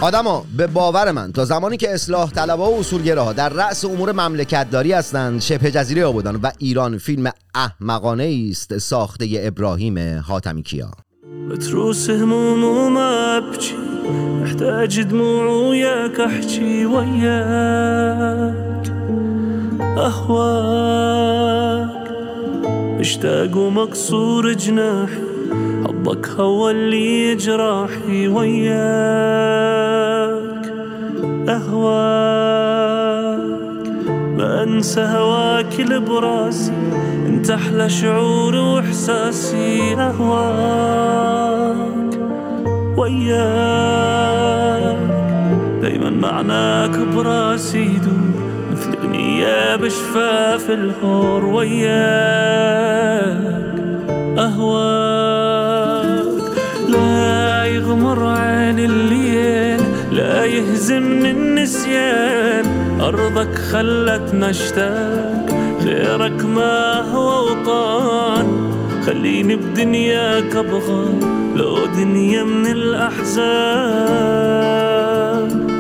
آدما 0.02 0.46
به 0.58 0.68
باور 0.68 1.12
من 1.12 1.32
تا 1.32 1.46
زمانی 1.46 1.78
که 1.78 1.94
اصلاح 1.94 2.32
طلبها 2.32 2.72
و 2.72 2.80
اصولگراها 2.80 3.34
در 3.34 3.50
رأس 3.50 3.86
امور 3.86 4.12
مملکتداری 4.12 4.94
هستند 4.94 5.42
شبه 5.42 5.72
جزیره 5.72 6.06
آبادان 6.06 6.36
و 6.36 6.52
ایران 6.58 6.98
فیلم 6.98 7.32
احمقانه 7.56 8.48
است 8.52 8.78
ساخته 8.78 9.28
ابراهیم 9.34 10.20
حاتمی 10.20 10.64
کیا. 10.64 10.92
بتروس 11.50 12.10
هموم 12.10 12.64
وما 12.64 13.38
ابكي 13.38 13.76
محتاج 14.42 15.02
دموع 15.02 15.48
وياك 15.70 16.20
احكي 16.20 16.86
وياك 16.86 18.56
اهواك 19.98 20.96
مشتاق 23.00 23.58
ومكسور 23.58 24.54
جناحي 24.54 25.35
حبك 26.06 26.30
هو 26.30 26.70
اللي 26.70 27.36
جراحي 27.36 28.28
وياك. 28.28 28.76
أهواك 31.50 33.00
ما 34.38 34.64
أنسى 34.64 35.02
هواك 35.02 35.80
البراسي 35.80 36.74
أنت 37.28 37.50
أحلى 37.50 37.90
شعور 37.90 38.56
وإحساسي. 38.56 39.94
أهواك 39.94 41.86
وياك. 42.98 43.36
دايما 45.82 46.10
معناك 46.10 47.00
براسي 47.16 47.82
يدور 47.82 48.32
مثل 48.72 48.94
أغنية 48.98 49.76
بشفاف 49.76 50.70
الهور. 50.70 51.46
وياك 51.46 51.86
أهواك. 54.38 55.05
عين 58.24 58.80
الليل 58.80 59.82
لا 60.12 60.46
يهزمني 60.46 61.32
النسيان. 61.32 62.66
أرضك 63.02 63.56
خلتنا 63.56 64.50
اشتاق 64.50 65.46
غيرك 65.84 66.46
ما 66.46 67.02
هو 67.12 67.52
وطان. 67.52 68.72
خليني 69.06 69.56
بدنياك 69.56 70.56
أبغى 70.56 71.20
لو 71.56 71.86
دنيا 71.86 72.44
من 72.44 72.68
الأحزان. 72.68 73.46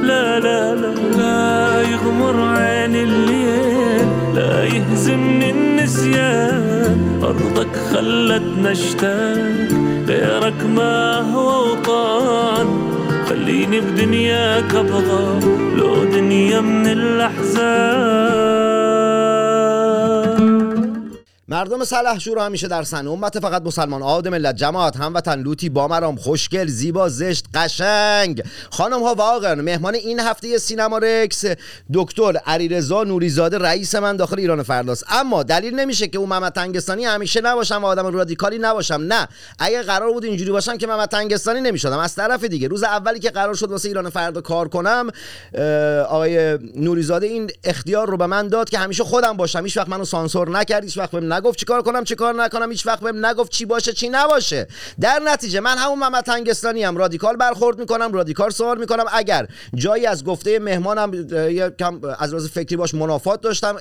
لا 0.03 0.39
لا 0.39 0.75
لا 0.75 0.93
لا 1.17 1.81
يغمر 1.81 2.41
عين 2.57 2.95
الليل. 2.95 4.07
يهزمني 4.63 5.51
النسيان. 5.51 7.19
أرضك 7.23 7.75
خلتنا 7.93 8.71
اشتاق 8.71 9.67
غيرك 10.07 10.59
ما 10.75 11.21
هو 11.33 11.71
وطان. 11.71 12.67
خليني 13.29 13.79
بدنياك 13.79 14.75
أبغى 14.75 15.39
لو 15.77 16.03
دنيا 16.03 16.61
من 16.61 16.87
الأحزان. 16.87 18.74
مردم 21.47 21.83
سلحشور 21.83 22.39
همیشه 22.39 22.67
در 22.67 22.83
صحنه. 22.83 23.11
امت 23.11 23.39
فقط 23.39 23.61
مسلمان 23.61 24.03
آد 24.03 24.27
ملت 24.27 24.55
جماعت 24.55 24.97
هموطن 24.97 25.39
لوتی 25.39 25.69
بامرام 25.69 26.15
خوشگل 26.15 26.67
زیبا 26.67 27.09
زشت 27.09 27.45
قشنگ. 27.53 28.43
خانم 28.69 29.03
ها 29.03 29.15
و 29.15 29.21
آقایان 29.21 29.61
مهمان 29.61 29.95
این 29.95 30.19
هفته 30.19 30.57
سینما 30.57 30.97
رکس. 30.97 31.45
دکتر 31.93 32.37
علیرضا 32.37 33.03
نوریزاده 33.03 33.57
رئیس 33.57 33.95
من 33.95 34.17
داخل 34.17 34.39
ایران 34.39 34.63
فرداست. 34.63 35.05
اما 35.09 35.43
دلیل 35.43 35.75
نمیشه 35.75 36.07
که 36.07 36.17
اون 36.17 36.29
محمد 36.29 36.51
تنگستانی 36.51 37.05
همیشه 37.05 37.41
نباشم 37.41 37.83
و 37.83 37.85
آدم 37.85 38.07
رادیکالی 38.07 38.57
نباشم. 38.57 39.01
نه. 39.07 39.27
اگه 39.59 39.83
قرار 39.83 40.11
بود 40.11 40.25
اینجوری 40.25 40.51
باشم 40.51 40.77
که 40.77 40.87
محمد 40.87 41.09
تنگستانی 41.09 41.61
نمی‌شدم. 41.61 41.99
از 41.99 42.15
طرف 42.15 42.43
دیگه 42.43 42.67
روز 42.67 42.83
اولی 42.83 43.19
که 43.19 43.29
قرار 43.29 43.53
شد 43.53 43.71
واسه 43.71 43.87
ایران 43.87 44.09
فردا 44.09 44.41
کار 44.41 44.67
کنم 44.67 45.09
آقای 46.09 46.59
نوریزاده 46.75 47.25
این 47.25 47.51
اختیار 47.63 48.09
رو 48.09 48.17
به 48.17 48.25
من 48.25 48.47
داد 48.47 48.69
که 48.69 48.79
همیشه 48.79 49.03
خودم 49.03 49.37
باشم. 49.37 49.63
هیچ 49.63 49.77
وقت 49.77 49.89
منو 49.89 50.05
سانسور 50.05 50.49
نکرد 50.49 50.83
هیچ 50.83 50.97
وقت 50.97 51.13
نگفت 51.35 51.59
چیکار 51.59 51.81
کنم 51.81 52.03
چیکار 52.03 52.33
نکنم 52.33 52.71
هیچ 52.71 52.87
وقت 52.87 52.99
بهم 52.99 53.25
نگفت 53.25 53.51
چی 53.51 53.65
باشه 53.65 53.93
چی 53.93 54.09
نباشه. 54.09 54.67
در 54.99 55.19
نتیجه 55.25 55.59
من 55.59 55.77
همون 55.77 55.99
محمد 55.99 56.23
تنگستانی 56.23 56.83
هم 56.83 56.97
رادیکال 56.97 57.35
برخورد 57.35 57.79
می‌کنم 57.79 58.13
رادیکال 58.13 58.49
سوال 58.49 58.77
می‌کنم. 58.77 59.05
اگر 59.13 59.47
جایی 59.75 60.05
از 60.05 60.23
گفته 60.23 60.59
مهمانم 60.59 61.11
کم 61.79 62.01
از 62.19 62.29
لحاظ 62.29 62.47
فکری 62.47 62.75
باش 62.75 62.93
منافات 62.93 63.41
داشتم 63.41 63.77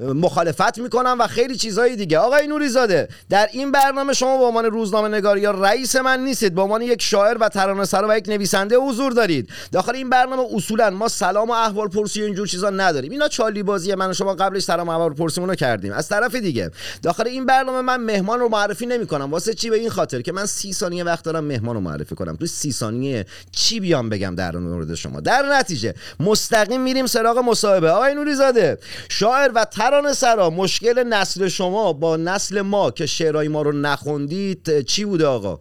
مخالفت 0.00 0.78
می‌کنم 0.78 1.16
و 1.20 1.26
خیلی 1.26 1.56
چیزهای 1.56 1.96
دیگه. 1.96 2.18
آقای 2.18 2.46
نوریزاده 2.46 3.08
در 3.30 3.48
این 3.52 3.72
برنامه 3.72 4.12
شما 4.12 4.38
به 4.38 4.44
عنوان 4.44 4.64
روزنامه 4.64 5.08
نگار 5.08 5.38
یا 5.38 5.50
رئیس 5.50 5.96
من 5.96 6.20
نیستید. 6.20 6.54
به 6.54 6.62
عنوان 6.62 6.82
یک 6.82 7.02
شاعر 7.02 7.38
و 7.40 7.48
ترانه 7.48 7.84
سرا 7.84 8.08
و 8.08 8.16
یک 8.16 8.28
نویسنده 8.28 8.76
حضور 8.76 9.12
دارید. 9.12 9.48
داخل 9.72 9.94
این 9.94 10.10
برنامه 10.10 10.42
اصولا 10.54 10.90
ما 10.90 11.08
سلام 11.08 11.50
و 11.50 11.52
احوال 11.52 11.88
پرسی 11.88 12.22
و 12.22 12.24
اینجور 12.24 12.46
چیزا 12.46 12.70
نداریم. 12.70 13.12
اینا 13.12 13.28
چالی 13.28 13.62
بازی 13.62 13.94
من 13.94 14.10
و 14.10 14.12
شما 14.12 14.34
قبلش 14.34 14.62
سلام 14.62 14.88
و 14.88 14.90
احوال 14.90 15.14
پرسیمون 15.14 15.48
رو 15.48 15.54
کردیم. 15.54 15.92
از 15.92 16.08
طرف 16.08 16.34
دیگه 16.34 16.70
داخل 17.02 17.26
این 17.26 17.46
برنامه 17.46 17.80
من 17.80 17.96
مهمان 17.96 18.40
رو 18.40 18.48
معرفی 18.48 18.86
نمی‌کنم. 18.86 19.30
واسه 19.30 19.54
چی 19.54 19.70
به 19.70 19.76
این 19.76 19.90
خاطر 19.90 20.20
که 20.20 20.32
من 20.32 20.46
سی 20.46 20.72
ثانیه 20.72 21.04
وقت 21.04 21.24
دارم 21.24 21.44
مهمان 21.44 21.74
رو 21.74 21.80
معرفی 21.80 22.14
کنم؟ 22.14 22.36
تو 22.36 22.46
سی 22.46 22.72
ثانیه 22.72 23.26
چی 23.52 23.80
بیام 23.80 24.08
بگم 24.08 24.34
در 24.34 24.56
مورد 24.56 24.94
شما؟ 24.94 25.20
در 25.20 25.42
نتیجه 25.58 25.94
مستقیم 26.20 26.80
میریم 26.80 27.06
سراغ 27.06 27.38
مصاحبه. 27.38 27.90
آقای 27.90 28.14
نوریزاده 28.14 28.78
شاعر 29.08 29.50
و 29.54 29.64
ترانه 29.86 30.12
سرا 30.12 30.50
مشکل 30.50 31.04
نسل 31.04 31.48
شما 31.48 31.92
با 31.92 32.16
نسل 32.16 32.60
ما 32.60 32.90
که 32.90 33.06
شعرهای 33.06 33.48
ما 33.48 33.62
رو 33.62 33.72
نخوندید 33.72 34.80
چی 34.80 35.04
بوده 35.04 35.26
آقا؟ 35.26 35.60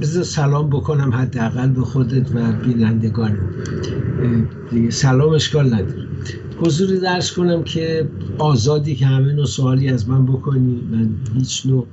بذار 0.00 0.22
سلام 0.22 0.70
بکنم 0.70 1.14
حداقل 1.14 1.68
به 1.68 1.80
خودت 1.80 2.30
و 2.34 2.52
بینندگان. 2.52 3.38
دیگه 4.70 4.90
سلام 4.90 5.34
اشکال 5.34 5.74
نداره. 5.74 6.08
حضوری 6.60 7.00
درس 7.00 7.32
کنم 7.32 7.64
که 7.64 8.08
آزادی 8.38 8.96
که 8.96 9.06
همه 9.06 9.32
نوع 9.32 9.46
سوالی 9.46 9.88
از 9.88 10.08
من 10.08 10.26
بکنی 10.26 10.88
من 10.90 11.10
هیچ 11.38 11.66
نوع 11.66 11.86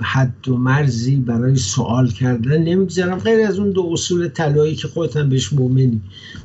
حد 0.00 0.48
و 0.48 0.56
مرزی 0.56 1.16
برای 1.16 1.56
سوال 1.56 2.10
کردن 2.10 2.62
نمی‌گذارم. 2.62 3.18
غیر 3.18 3.46
از 3.46 3.58
اون 3.58 3.70
دو 3.70 3.88
اصول 3.92 4.28
طلایی 4.28 4.74
که 4.74 4.88
خودت 4.88 5.16
هم 5.16 5.28
بهش 5.28 5.52
مؤمنی. 5.52 6.00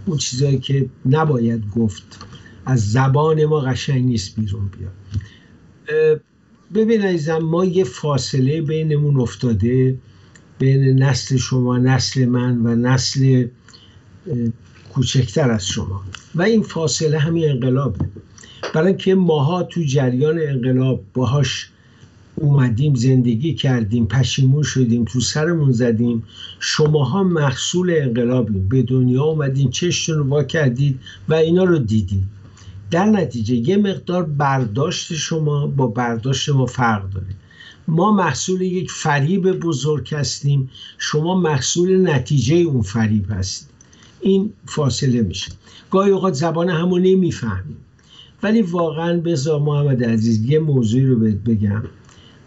اون 0.05 0.17
چیزایی 0.17 0.59
که 0.59 0.89
نباید 1.05 1.63
گفت 1.75 2.03
از 2.65 2.91
زبان 2.91 3.45
ما 3.45 3.59
قشنگ 3.59 4.05
نیست 4.05 4.39
بیرون 4.39 4.71
بیاد. 4.77 6.21
ببین 6.73 7.01
عزیزم 7.01 7.37
ما 7.37 7.65
یه 7.65 7.83
فاصله 7.83 8.61
بینمون 8.61 9.19
افتاده. 9.19 9.97
بین 10.59 11.03
نسل 11.03 11.37
شما 11.37 11.77
نسل 11.77 12.25
من 12.25 12.57
و 12.65 12.75
نسل 12.75 13.47
کوچکتر 14.93 15.51
از 15.51 15.67
شما. 15.67 16.01
و 16.35 16.41
این 16.41 16.63
فاصله 16.63 17.19
همین 17.19 17.49
انقلابه. 17.49 18.05
برای 18.73 18.87
اینکه 18.87 19.15
ماها 19.15 19.63
تو 19.63 19.83
جریان 19.83 20.39
انقلاب 20.39 21.03
باهاش 21.13 21.69
اومدیم 22.41 22.95
زندگی 22.95 23.53
کردیم 23.53 24.05
پشیمون 24.05 24.63
شدیم 24.63 25.05
تو 25.05 25.19
سرمون 25.19 25.71
زدیم. 25.71 26.23
شماها 26.59 27.23
محصول 27.23 27.95
انقلابیم. 28.01 28.67
به 28.67 28.81
دنیا 28.81 29.23
اومدین 29.23 29.69
چشتون 29.69 30.17
رو 30.17 30.23
وا 30.23 30.43
کردید 30.43 30.99
و 31.29 31.33
اینا 31.33 31.63
رو 31.63 31.79
دیدید 31.79 32.23
در 32.91 33.05
نتیجه 33.05 33.55
یه 33.55 33.77
مقدار 33.77 34.23
برداشت 34.23 35.13
شما 35.13 35.67
با 35.67 35.87
برداشت 35.87 36.49
ما 36.49 36.65
فرق 36.65 37.09
داره. 37.09 37.27
ما 37.87 38.11
محصول 38.11 38.61
یک 38.61 38.91
فریب 38.91 39.51
بزرگ 39.51 40.13
هستیم. 40.13 40.69
شما 40.97 41.39
محصول 41.39 42.09
نتیجه 42.09 42.55
اون 42.55 42.81
فریب 42.81 43.25
هستید. 43.29 43.69
این 44.21 44.53
فاصله 44.65 45.21
میشه. 45.21 45.51
گاهی 45.91 46.11
اوقات 46.11 46.33
زبان 46.33 46.69
همو 46.69 46.97
نمی‌فهمیم. 46.97 47.77
ولی 48.43 48.61
واقعا 48.61 49.19
بذار 49.19 49.59
محمد 49.59 50.03
عزیز 50.03 50.45
یه 50.45 50.59
موضوعی 50.59 51.05
رو 51.05 51.19
بهت 51.19 51.35
بگم. 51.35 51.83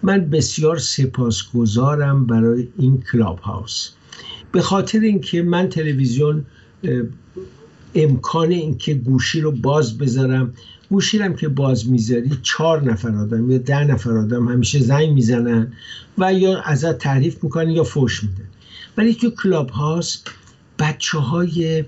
من 0.02 0.30
بسیار 0.30 0.78
سپاسگزارم 0.78 2.26
برای 2.26 2.68
این 2.78 3.02
کلاب 3.12 3.38
هاوس 3.38 3.90
به 4.52 4.60
خاطر 4.60 5.00
اینکه 5.00 5.42
من 5.42 5.68
تلویزیون 5.68 6.44
امکان 7.94 8.50
اینکه 8.50 8.94
گوشی 8.94 9.40
رو 9.40 9.52
باز 9.52 9.98
بذارم 9.98 10.54
گوشی 10.90 11.18
رو 11.18 11.24
هم 11.24 11.36
که 11.36 11.48
باز 11.48 11.90
می‌ذاری 11.90 12.30
چهار 12.42 12.82
نفر 12.82 13.16
آدم 13.16 13.50
یا 13.50 13.58
ده 13.58 13.84
نفر 13.84 14.10
آدم 14.10 14.48
همیشه 14.48 14.80
زنگ 14.80 15.10
می‌زنن 15.10 15.72
و 16.18 16.34
یا 16.34 16.60
ازت 16.60 16.98
تعریف 16.98 17.44
می‌کنن 17.44 17.70
یا 17.70 17.84
فوش 17.84 18.22
میدن. 18.22 18.48
ولی 18.96 19.14
تو 19.14 19.30
کلاب 19.30 19.70
هاست 19.70 20.30
بچه 20.78 21.18
های 21.18 21.84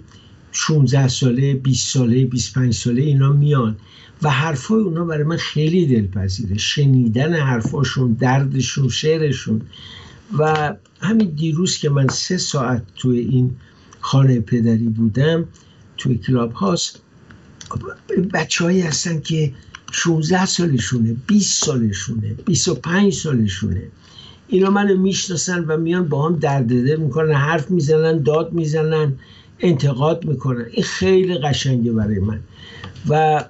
16 0.53 1.09
ساله 1.09 1.55
20 1.55 1.93
ساله 1.93 2.25
25 2.25 2.75
ساله 2.75 3.03
اینا 3.03 3.33
میان 3.33 3.77
و 4.23 4.31
حرفای 4.31 4.81
اونا 4.81 5.05
برای 5.05 5.25
من 5.25 5.37
خیلی 5.37 5.87
دلپذیره. 5.87 6.59
شنیدن 6.59 7.35
حرفاشون 7.35 8.13
دردشون 8.13 8.89
شعرشون. 8.89 9.61
و 10.39 10.75
همین 11.01 11.29
دیروز 11.29 11.79
که 11.79 11.91
من 11.91 12.09
سه 12.09 12.39
ساعت 12.39 12.83
توی 12.97 13.19
این 13.19 13.51
خانه 14.01 14.41
پدری 14.41 14.89
بودم 14.89 15.45
توی 15.97 16.19
کلاب 16.19 16.53
هاست 16.53 17.03
بچه 18.35 18.65
هایی 18.65 18.81
هستن 18.81 19.21
که 19.21 19.53
16 19.93 20.47
سالشونه 20.47 21.17
20 21.27 21.65
سالشونه 21.65 22.35
25 22.47 23.15
سالشونه. 23.15 23.83
اینا 24.49 24.71
منو 24.71 24.99
می‌شناسن 24.99 25.65
و 25.65 25.77
میان 25.77 26.09
با 26.09 26.29
هم 26.29 26.37
درد 26.37 26.67
دل 26.67 26.97
می‌کنن 26.97 27.35
حرف 27.35 27.71
می‌زنن 27.71 28.23
داد 28.23 28.53
می‌زنن 28.53 29.13
انتقاد 29.61 30.25
می‌کنن. 30.25 30.65
این 30.71 30.85
خیلی 30.85 31.39
قشنگه 31.39 31.93
برای 31.93 32.19
من. 32.19 32.41
و 33.09 33.45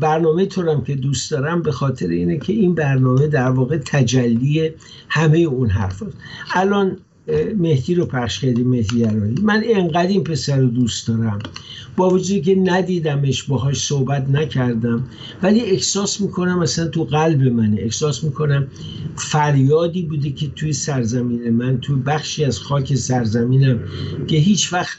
برنامه 0.00 0.46
تو 0.46 0.80
که 0.80 0.94
دوست 0.94 1.30
دارم 1.30 1.62
به 1.62 1.72
خاطر 1.72 2.08
اینه 2.08 2.38
که 2.38 2.52
این 2.52 2.74
برنامه 2.74 3.26
در 3.26 3.50
واقع 3.50 3.76
تجلی 3.76 4.70
همه 5.08 5.38
اون 5.38 5.68
حرف 5.68 6.02
هست. 6.02 6.16
الان 6.54 6.96
مهدی 7.58 7.94
رو 7.94 8.06
پخش 8.06 8.40
کردیم 8.40 8.68
مهدی 8.68 8.98
یرایی 8.98 9.34
من 9.42 9.62
انقدر 9.66 10.06
این 10.08 10.24
پسر 10.24 10.56
رو 10.56 10.66
دوست 10.66 11.08
دارم. 11.08 11.38
با 11.96 12.10
وجودی 12.10 12.40
که 12.40 12.54
ندیدمش 12.54 13.42
باهاش 13.42 13.86
صحبت 13.86 14.30
نکردم 14.30 15.04
ولی 15.42 15.60
احساس 15.60 16.20
می‌کنم 16.20 16.58
مثلا 16.58 16.88
تو 16.88 17.04
قلب 17.04 17.42
منه. 17.42 17.80
احساس 17.80 18.24
می‌کنم 18.24 18.66
فریادی 19.16 20.02
بوده 20.02 20.30
که 20.30 20.48
توی 20.56 20.72
سرزمین 20.72 21.50
من 21.50 21.80
توی 21.80 21.96
بخشی 21.96 22.44
از 22.44 22.58
خاک 22.58 22.94
سرزمینم 22.94 23.80
که 24.26 24.36
هیچ 24.36 24.72
وقت 24.72 24.98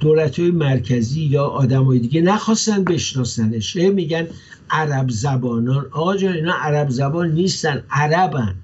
دولت 0.00 0.38
های 0.38 0.50
مرکزی 0.50 1.20
یا 1.22 1.44
آدم 1.44 1.84
های 1.84 1.98
دیگه 1.98 2.20
نخواستن 2.20 2.84
بشناسنش. 2.84 3.76
میگن 3.76 4.26
عرب 4.70 5.10
زبانان. 5.10 5.86
آقا 5.90 6.16
جان 6.16 6.32
اینا 6.32 6.52
عرب 6.52 6.90
زبان 6.90 7.32
نیستن 7.32 7.82
عربن. 7.90 8.54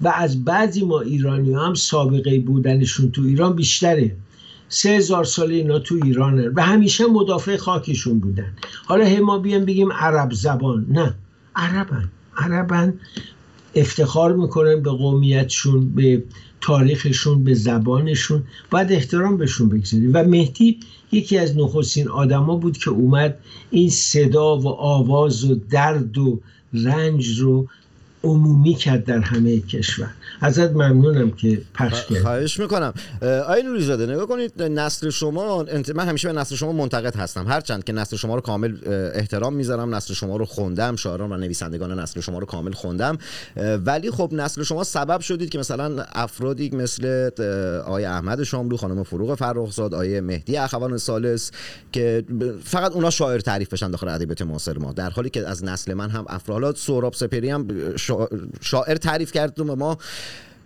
و 0.00 0.08
از 0.08 0.44
بعضی 0.44 0.84
ما 0.84 1.00
ایرانی 1.00 1.54
هم 1.54 1.74
سابقه 1.74 2.38
بودنشون 2.38 3.10
تو 3.10 3.22
ایران 3.22 3.56
بیشتره. 3.56 4.16
سه 4.68 4.88
هزار 4.88 5.24
ساله 5.24 5.54
اینا 5.54 5.78
تو 5.78 6.00
ایرانه 6.04 6.50
و 6.54 6.62
همیشه 6.62 7.06
مدافع 7.06 7.56
خاکشون 7.56 8.18
بودن. 8.18 8.52
حالا 8.86 9.04
هی 9.04 9.20
ما 9.20 9.38
بیان 9.38 9.64
بگیم 9.64 9.92
عرب 9.92 10.32
زبان. 10.32 10.86
نه 10.88 11.14
عربن. 11.56 12.08
عربن 12.36 12.94
افتخار 13.74 14.36
می‌کنن 14.36 14.82
به 14.82 14.90
قومیتشون 14.90 15.94
به 15.94 16.22
تاریخشون 16.60 17.44
به 17.44 17.54
زبانشون. 17.54 18.42
باید 18.70 18.92
احترام 18.92 19.36
بهشون 19.36 19.68
بگذاریم. 19.68 20.10
و 20.14 20.24
مهدی 20.24 20.80
یکی 21.12 21.38
از 21.38 21.56
نخستین 21.56 22.08
آدما 22.08 22.56
بود 22.56 22.78
که 22.78 22.90
اومد 22.90 23.38
این 23.70 23.90
صدا 23.90 24.58
و 24.58 24.68
آواز 24.68 25.44
و 25.44 25.54
درد 25.70 26.18
و 26.18 26.40
رنج 26.72 27.38
رو 27.38 27.68
عمومی 28.24 28.74
کرد 28.74 29.04
در 29.04 29.18
همه 29.18 29.60
کشور. 29.60 30.10
ازت 30.40 30.70
ممنونم 30.70 31.30
که 31.30 31.62
پخش 31.74 32.06
کرد 32.06 32.22
خواهش 32.22 32.60
می‌کنم. 32.60 32.92
آی 33.46 33.62
نوری 33.62 33.84
زاده 33.84 34.06
نگاه 34.06 34.26
کنید 34.26 34.62
نسل 34.62 35.10
شما 35.10 35.64
من 35.94 36.08
همیشه 36.08 36.32
به 36.32 36.40
نسل 36.40 36.56
شما 36.56 36.72
منتقد 36.72 37.16
هستم. 37.16 37.46
هرچند 37.48 37.84
که 37.84 37.92
نسل 37.92 38.16
شما 38.16 38.34
رو 38.34 38.40
کامل 38.40 38.76
احترام 39.14 39.54
می‌ذارم 39.54 39.94
نسل 39.94 40.14
شما 40.14 40.36
رو 40.36 40.44
خوندم 40.44 40.96
شاعران 40.96 41.32
و 41.32 41.36
نویسندگان 41.36 42.00
نسل 42.00 42.20
شما 42.20 42.38
رو 42.38 42.46
کامل 42.46 42.72
خوندم. 42.72 43.18
ولی 43.86 44.10
خب 44.10 44.30
نسل 44.32 44.62
شما 44.62 44.84
سبب 44.84 45.20
شدید 45.20 45.50
که 45.50 45.58
مثلا 45.58 46.04
افرادی 46.12 46.70
مثل 46.70 47.30
آقای 47.86 48.04
احمد 48.04 48.42
شاملو 48.42 48.76
خانم 48.76 49.02
فروغ 49.02 49.34
فرخزاد 49.34 49.94
آقای 49.94 50.20
مهدی 50.20 50.56
اخوان 50.56 50.98
سالس 50.98 51.50
که 51.92 52.24
فقط 52.64 52.92
اونا 52.92 53.10
شاعر 53.10 53.40
تعریف 53.40 53.68
بشن 53.72 53.90
داخل 53.90 54.08
ادبیات 54.08 54.42
معاصر 54.42 54.78
ما. 54.78 54.92
در 54.92 55.10
حالی 55.10 55.30
که 55.30 55.48
از 55.48 55.64
نسل 55.64 55.94
من 55.94 56.10
هم 56.10 56.24
افراد 56.28 56.76
سهراب 56.76 57.14
سپری 57.14 57.50
هم 57.50 57.68
شاعر 58.60 58.96
تعریف 58.96 59.32
کرد 59.32 59.60
ما 59.60 59.98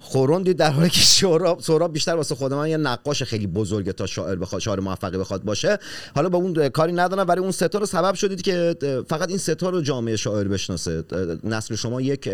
خوروندی 0.01 0.55
در 0.55 0.71
حالی 0.71 0.91
که 0.91 1.01
سهراب 1.01 1.61
سهراب 1.61 1.93
بیشتر 1.93 2.15
واسه 2.15 2.35
خود 2.35 2.55
من 2.55 2.69
یه 2.71 2.77
نقاش 2.77 3.23
خیلی 3.23 3.47
بزرگه 3.47 3.93
تا 3.93 4.07
شاعر 4.07 4.37
بخواد 4.37 4.61
شاعر 4.61 4.81
موفقی 4.81 5.19
بخواد 5.19 5.43
باشه. 5.43 5.79
حالا 6.15 6.29
با 6.29 6.39
اون 6.39 6.69
کاری 6.69 6.93
ندارم 6.93 7.29
ولی 7.29 7.41
اون 7.41 7.51
ستا 7.51 7.79
رو 7.79 7.87
سبب 7.87 8.15
شدید 8.15 8.43
که 8.43 8.77
فقط 9.09 9.29
این 9.29 9.39
ستا 9.39 9.71
رو 9.71 9.81
جامعه 9.81 10.17
شاعر 10.17 10.49
بشناسه. 10.49 11.05
نسل 11.45 11.75
شما 11.75 12.01
یک 12.01 12.31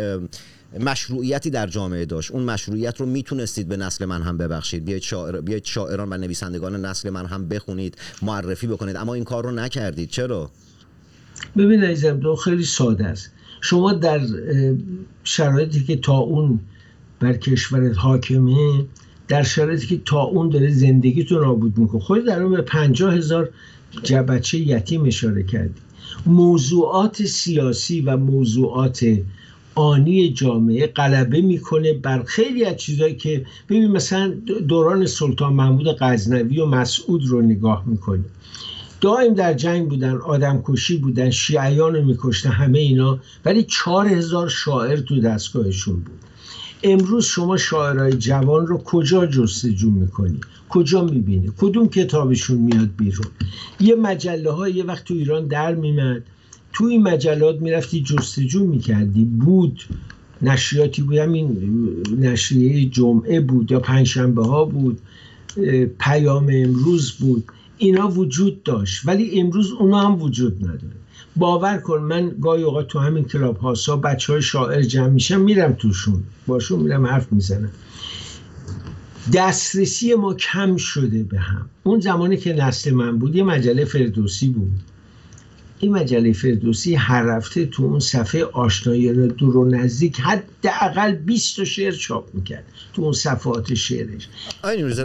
مشروعیتی 0.80 1.50
در 1.50 1.66
جامعه 1.66 2.04
داشت. 2.04 2.30
اون 2.30 2.42
مشروعیت 2.42 3.00
رو 3.00 3.06
می‌تونستید 3.06 3.68
به 3.68 3.76
نسل 3.76 4.04
من 4.04 4.22
هم 4.22 4.36
ببخشید. 4.38 4.84
بیاید 4.84 5.02
شاعر 5.02 5.40
بیاید 5.40 5.64
شاعران 5.64 6.12
و 6.12 6.16
نویسندگان 6.16 6.84
نسل 6.84 7.10
من 7.10 7.26
هم 7.26 7.48
بخونید 7.48 7.98
معرفی 8.22 8.66
بکنید. 8.66 8.96
اما 8.96 9.14
این 9.14 9.24
کار 9.24 9.44
رو 9.44 9.50
نکردید. 9.50 10.10
چرا؟ 10.10 10.50
ببین 11.56 11.84
عزیزم 11.84 12.34
خیلی 12.34 12.64
ساده 12.64 13.04
است. 13.04 13.30
شما 13.60 13.92
در 13.92 14.20
شرایطی 15.24 15.84
که 15.84 15.96
تا 15.96 16.18
اون 16.18 16.60
بر 17.20 17.32
کشورت 17.32 17.98
حاکمه 17.98 18.84
در 19.28 19.42
شرایطی 19.42 19.86
که 19.86 20.00
تا 20.04 20.22
اون 20.22 20.48
داره 20.48 20.70
زندگی 20.70 21.24
تو 21.24 21.40
نابود 21.40 21.78
می‌کنه. 21.78 22.00
خود 22.00 22.24
در 22.24 22.42
اون 22.42 22.52
به 22.52 22.62
پنجاه 22.62 23.14
هزار 23.14 23.48
بچه 24.28 24.58
یتیم 24.58 25.04
اشاره 25.04 25.42
کردی. 25.42 25.80
موضوعات 26.26 27.22
سیاسی 27.22 28.00
و 28.00 28.16
موضوعات 28.16 29.06
آنی 29.74 30.32
جامعه 30.32 30.86
غلبه 30.86 31.40
می‌کنه 31.40 31.92
بر 31.92 32.22
خیلی 32.22 32.64
از 32.64 32.76
چیزهایی 32.76 33.14
که 33.14 33.46
ببین 33.68 33.90
مثلا 33.90 34.28
دوران 34.68 35.06
سلطان 35.06 35.52
محمود 35.52 35.86
غزنوی 35.88 36.60
و 36.60 36.66
مسعود 36.66 37.26
رو 37.26 37.42
نگاه 37.42 37.84
می‌کنی. 37.86 38.24
دائم 39.00 39.34
در 39.34 39.54
جنگ 39.54 39.88
بودن 39.88 40.16
آدم 40.16 40.62
کشی 40.64 40.98
بودن 40.98 41.30
شیعیان 41.30 41.94
رو 41.94 42.04
میکشتن 42.04 42.50
همه 42.50 42.78
اینا 42.78 43.18
ولی 43.44 43.62
چهار 43.62 44.08
هزار 44.08 44.48
شاعر 44.48 44.96
تو 44.96 45.20
دستگاهشون 45.20 45.94
بود. 45.94 46.18
امروز 46.82 47.24
شما 47.24 47.56
شاعرای 47.56 48.12
جوان 48.12 48.66
رو 48.66 48.78
کجا 48.78 49.26
جستجو 49.26 49.90
می‌کنی؟ 49.90 50.40
کجا 50.68 51.04
می‌بینی؟ 51.04 51.52
کدوم 51.58 51.88
کتابشون 51.88 52.58
میاد 52.58 52.90
بیرون؟ 52.96 53.26
یه 53.80 53.94
مجله 53.94 54.50
های 54.50 54.72
یه 54.72 54.84
وقت 54.84 55.04
تو 55.04 55.14
ایران 55.14 55.46
در 55.46 55.74
میمد 55.74 56.22
تو 56.72 56.84
این 56.84 57.02
مجلات 57.02 57.60
می‌رفتی 57.60 58.02
جستجو 58.02 58.64
می‌کردی. 58.64 59.24
بود. 59.24 59.84
نشریاتی 60.42 61.02
بود. 61.02 61.16
همین 61.16 61.56
نشریه 62.18 62.84
جمعه 62.84 63.40
بود 63.40 63.70
یا 63.70 63.80
پنجشنبه 63.80 64.46
ها 64.46 64.64
بود 64.64 64.98
پیام 65.98 66.48
امروز 66.52 67.12
بود. 67.12 67.44
اینا 67.78 68.08
وجود 68.08 68.62
داشت 68.62 69.02
ولی 69.06 69.40
امروز 69.40 69.72
اونا 69.72 70.00
هم 70.00 70.22
وجود 70.22 70.64
نداره. 70.64 70.96
باور 71.36 71.78
کن 71.78 71.98
من 71.98 72.36
گاهی 72.40 72.62
اوقات 72.62 72.88
تو 72.88 72.98
همین 72.98 73.24
کلاب 73.24 73.56
هاسا 73.56 73.96
بچه 73.96 74.32
های 74.32 74.42
شاعر 74.42 74.82
جمع 74.82 75.08
میشم 75.08 75.40
میرم 75.40 75.72
توشون. 75.72 76.22
باشون 76.46 76.80
میرم 76.80 77.06
حرف 77.06 77.32
می‌زنم. 77.32 77.70
دسترسی 79.34 80.14
ما 80.14 80.34
کم 80.34 80.76
شده 80.76 81.22
به 81.22 81.38
هم. 81.38 81.68
اون 81.82 82.00
زمانی 82.00 82.36
که 82.36 82.52
نسل 82.52 82.90
من 82.90 83.18
بود 83.18 83.36
یه 83.36 83.42
مجله 83.42 83.84
فردوسی 83.84 84.48
بود. 84.48 84.80
این 85.80 85.92
مجله 85.92 86.32
فردوسی 86.32 86.94
هر 86.94 87.36
هفته 87.36 87.66
تو 87.66 87.82
اون 87.82 88.00
صفحه 88.00 88.44
آشنایی 88.44 89.28
دور 89.28 89.56
و 89.56 89.64
نزدیک 89.64 90.20
حداقل 90.20 91.12
20 91.12 91.56
تا 91.56 91.64
شعر 91.64 91.92
چاپ 91.92 92.34
می‌کرد 92.34 92.64
تو 92.94 93.02
اون 93.02 93.12
صفحات 93.12 93.74
شعرش. 93.74 94.28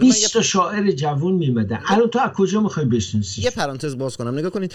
20 0.01 0.33
تا 0.33 0.41
شاعر 0.41 0.91
جوون 0.91 1.33
میمدن. 1.33 1.79
الان 1.87 2.09
تو 2.09 2.19
از 2.19 2.31
کجا 2.31 2.61
می‌خوای 2.61 2.85
بشناسی 2.85 3.41
یه 3.41 3.49
پرانتز 3.49 3.97
باز 3.97 4.17
کنم. 4.17 4.37
نگاه 4.37 4.51
کنید 4.51 4.73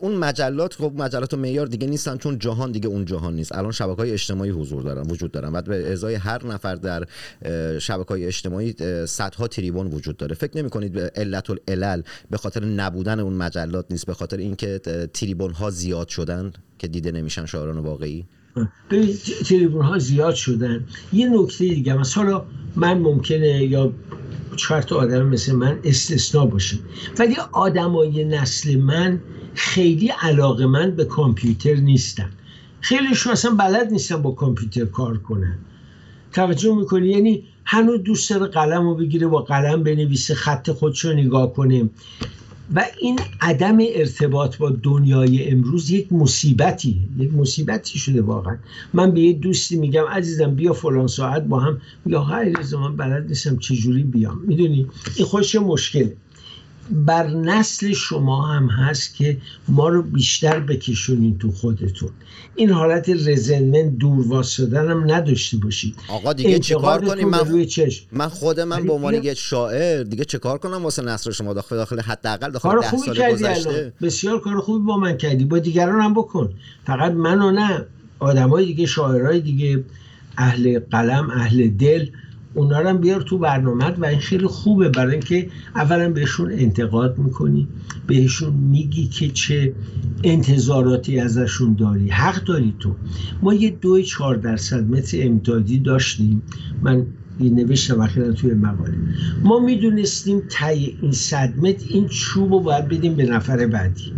اون 0.00 0.14
مجلات 0.14 0.74
خب 0.74 0.92
مجلات 0.96 1.34
معیار 1.34 1.66
دیگه 1.66 1.86
نیستن 1.86 2.16
چون 2.16 2.38
جهان 2.38 2.72
دیگه 2.72 2.88
اون 2.88 3.04
جهان 3.04 3.34
نیست. 3.34 3.54
الان 3.54 3.72
شبکه 3.72 3.96
های 3.96 4.10
اجتماعی 4.10 4.50
حضور 4.50 4.82
دارن 4.82 5.10
وجود 5.10 5.32
دارن. 5.32 5.52
و 5.52 5.62
به 5.62 5.92
ازای 5.92 6.14
هر 6.14 6.46
نفر 6.46 6.74
در 6.74 7.04
شبکه 7.78 8.08
های 8.08 8.26
اجتماعی 8.26 8.74
صدها 9.06 9.48
تریبون 9.48 9.86
وجود 9.86 10.16
داره. 10.16 10.34
فکر 10.34 10.58
نمی 10.58 10.70
کنید 10.70 10.98
علت 10.98 11.50
العلل 11.50 12.02
به 12.30 12.36
خاطر 12.36 12.64
نبودن 12.64 13.20
اون 13.20 13.32
مجلات 13.32 13.86
نیست 13.90 14.06
به 14.06 14.14
خاطر 14.14 14.36
اینکه 14.36 14.80
تریبون 15.20 15.52
ها 15.52 15.70
زیاد 15.70 16.08
شدن 16.08 16.52
که 16.78 16.88
دیده 16.88 17.12
نمیشن 17.12 17.46
شاعران 17.46 17.78
واقعی؟ 17.78 18.24
تریبون 19.44 19.84
ها 19.84 19.98
زیاد 19.98 20.34
شدن. 20.34 20.84
یه 21.12 21.28
نکته 21.28 21.68
دیگه 21.68 21.94
مثلا 21.94 22.44
من 22.76 22.98
ممکنه 22.98 23.64
یا 23.64 23.92
چهار 24.56 24.82
تا 24.82 24.96
آدم 24.96 25.26
مثل 25.26 25.52
من 25.52 25.78
استثنا 25.84 26.46
باشه 26.46 26.78
ولی 27.18 27.36
آدمای 27.52 28.24
نسل 28.24 28.76
من 28.76 29.20
خیلی 29.54 30.08
علاقه 30.08 30.66
من 30.66 30.90
به 30.90 31.04
کامپیوتر 31.04 31.74
نیستن. 31.74 32.30
خیلیشون 32.80 33.32
اصلا 33.32 33.50
بلد 33.50 33.92
نیستن 33.92 34.22
با 34.22 34.30
کامپیوتر 34.30 34.84
کار 34.84 35.18
کنن. 35.18 35.58
توجه 36.32 36.76
می‌کنی؟ 36.76 37.08
یعنی 37.08 37.44
هنوز 37.64 38.02
دوست 38.02 38.30
داره 38.30 38.46
قلم 38.46 38.82
رو 38.82 38.94
بگیره 38.94 39.26
با 39.26 39.42
قلم 39.42 39.82
بنویسه 39.82 40.34
خط 40.34 40.70
خودش 40.70 41.04
رو 41.04 41.12
نگاه 41.12 41.52
کنه. 41.52 41.90
و 42.74 42.84
این 43.00 43.18
عدم 43.40 43.78
ارتباط 43.80 44.56
با 44.56 44.70
دنیای 44.70 45.50
امروز 45.50 45.90
یک 45.90 46.12
مصیبتی 46.12 47.08
یک 47.18 47.34
مصیبتی 47.34 47.98
شده 47.98 48.22
واقعا. 48.22 48.56
من 48.92 49.10
به 49.10 49.20
یه 49.20 49.32
دوستی 49.32 49.76
میگم 49.76 50.04
عزیزم 50.04 50.54
بیا 50.54 50.72
فلان 50.72 51.06
ساعت 51.06 51.42
با 51.42 51.60
هم. 51.60 51.80
یا 52.06 52.20
های 52.20 52.54
من 52.72 52.96
بلد 52.96 53.28
نیستم 53.28 53.58
چجوری 53.58 54.02
بیام. 54.02 54.38
می‌دونی؟ 54.46 54.86
این 55.16 55.26
خوش 55.26 55.54
مشکله 55.54 56.16
بر 56.90 57.30
نسل 57.30 57.92
شما 57.92 58.46
هم 58.46 58.66
هست 58.66 59.14
که 59.14 59.36
ما 59.68 59.88
رو 59.88 60.02
بیشتر 60.02 60.60
بکشونین 60.60 61.38
تو 61.38 61.52
خودتون. 61.52 62.10
این 62.54 62.70
حالت 62.70 63.08
رزنمنت 63.08 63.98
دور 63.98 64.28
واسدن 64.28 64.90
هم 64.90 65.12
نداشته 65.12 65.56
باشید. 65.56 65.94
آقا 66.08 66.32
دیگه 66.32 66.58
چیکار 66.58 67.04
کنیم؟ 67.04 67.28
من 67.28 67.38
روی 67.38 67.66
چشم. 67.66 68.06
من 68.12 68.28
خود 68.28 68.60
من 68.60 68.84
به 68.86 68.92
عنوان 68.92 69.14
یک 69.14 69.38
شاعر 69.38 70.02
دیگه 70.02 70.24
چه 70.24 70.38
کار 70.38 70.58
کنم 70.58 70.84
واسه 70.84 71.02
نسل 71.02 71.30
شما؟ 71.30 71.54
داخل 71.54 71.76
داخل 71.76 72.00
حداقل 72.00 72.50
داخل 72.50 72.68
کار 72.68 72.80
ده 72.80 72.88
خوبی 72.88 73.06
سال 73.06 73.16
کردی 73.16 73.44
الان. 73.44 73.54
گذشته 73.54 73.92
بسیار 74.02 74.40
کار 74.40 74.60
خوبی 74.60 74.84
با 74.86 74.96
من 74.96 75.16
کردی. 75.16 75.44
با 75.44 75.58
دیگران 75.58 76.00
هم 76.00 76.14
بکن. 76.14 76.50
فقط 76.86 77.12
منو 77.12 77.50
نه. 77.50 77.86
آدمای 78.18 78.66
دیگه 78.66 78.86
شاعرای 78.86 79.40
دیگه 79.40 79.84
اهل 80.38 80.80
قلم 80.90 81.30
اهل 81.30 81.68
دل 81.68 82.06
اونا 82.54 82.80
رو 82.80 82.98
بیار 82.98 83.20
تو 83.20 83.38
برنامه 83.38 83.84
و 83.84 84.04
این 84.04 84.18
خیلی 84.18 84.46
خوبه 84.46 84.88
برای 84.88 85.12
اینکه 85.12 85.48
اولا 85.74 86.10
بهشون 86.10 86.52
انتقاد 86.52 87.18
می‌کنی 87.18 87.68
بهشون 88.06 88.52
میگی 88.52 89.06
که 89.06 89.28
چه 89.28 89.74
انتظاراتی 90.24 91.20
ازشون 91.20 91.74
داری 91.74 92.08
حق 92.08 92.44
داری 92.44 92.74
تو. 92.78 92.94
ما 93.42 93.54
یه 93.54 93.70
دو 93.70 94.02
چهار 94.02 94.36
درصد 94.36 94.90
متر 94.90 95.18
امدادی 95.20 95.78
داشتیم. 95.78 96.42
من 96.82 97.06
یه 97.40 97.50
نوشتم 97.50 98.00
اخیرا 98.00 98.32
توی 98.32 98.54
مقاله. 98.54 98.94
ما 99.44 99.58
می‌دونستیم 99.58 100.42
تای 100.50 100.96
این 101.02 101.12
صد 101.12 101.58
متر 101.58 101.86
این 101.88 102.08
چوب 102.08 102.52
رو 102.52 102.60
باید 102.60 102.88
بدیم 102.88 103.14
به 103.14 103.24
نفر 103.26 103.66
بعدی. 103.66 104.12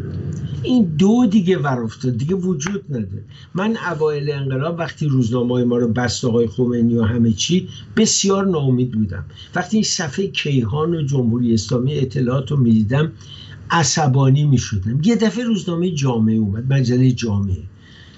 این 0.62 0.84
دو 0.98 1.26
دیگه 1.26 1.58
ور 1.58 1.80
افتاد 1.80 2.16
دیگه 2.16 2.34
وجود 2.34 2.84
نداره. 2.88 3.24
من 3.54 3.76
اوایل 3.90 4.30
انقلاب 4.30 4.78
وقتی 4.78 5.06
روزنامه 5.06 5.64
ما 5.64 5.76
رو 5.76 5.88
بست 5.88 6.24
آقای 6.24 6.46
خمینی 6.46 6.94
و 6.94 7.02
همه 7.02 7.32
چی 7.32 7.68
بسیار 7.96 8.46
ناامید 8.46 8.92
بودم. 8.92 9.24
وقتی 9.54 9.76
این 9.76 9.84
صفحه 9.84 10.26
کیهان 10.26 10.94
و 10.94 11.02
جمهوری 11.02 11.54
اسلامی 11.54 11.94
اطلاعات 11.94 12.50
رو 12.50 12.56
می‌دیدم 12.56 13.12
عصبانی 13.70 14.44
می‌شدم. 14.44 15.00
یه 15.04 15.16
دفعه 15.16 15.44
روزنامه 15.44 15.90
جامعه 15.90 16.36
اومد 16.36 16.72
مجله 16.72 17.12
جامعه. 17.12 17.62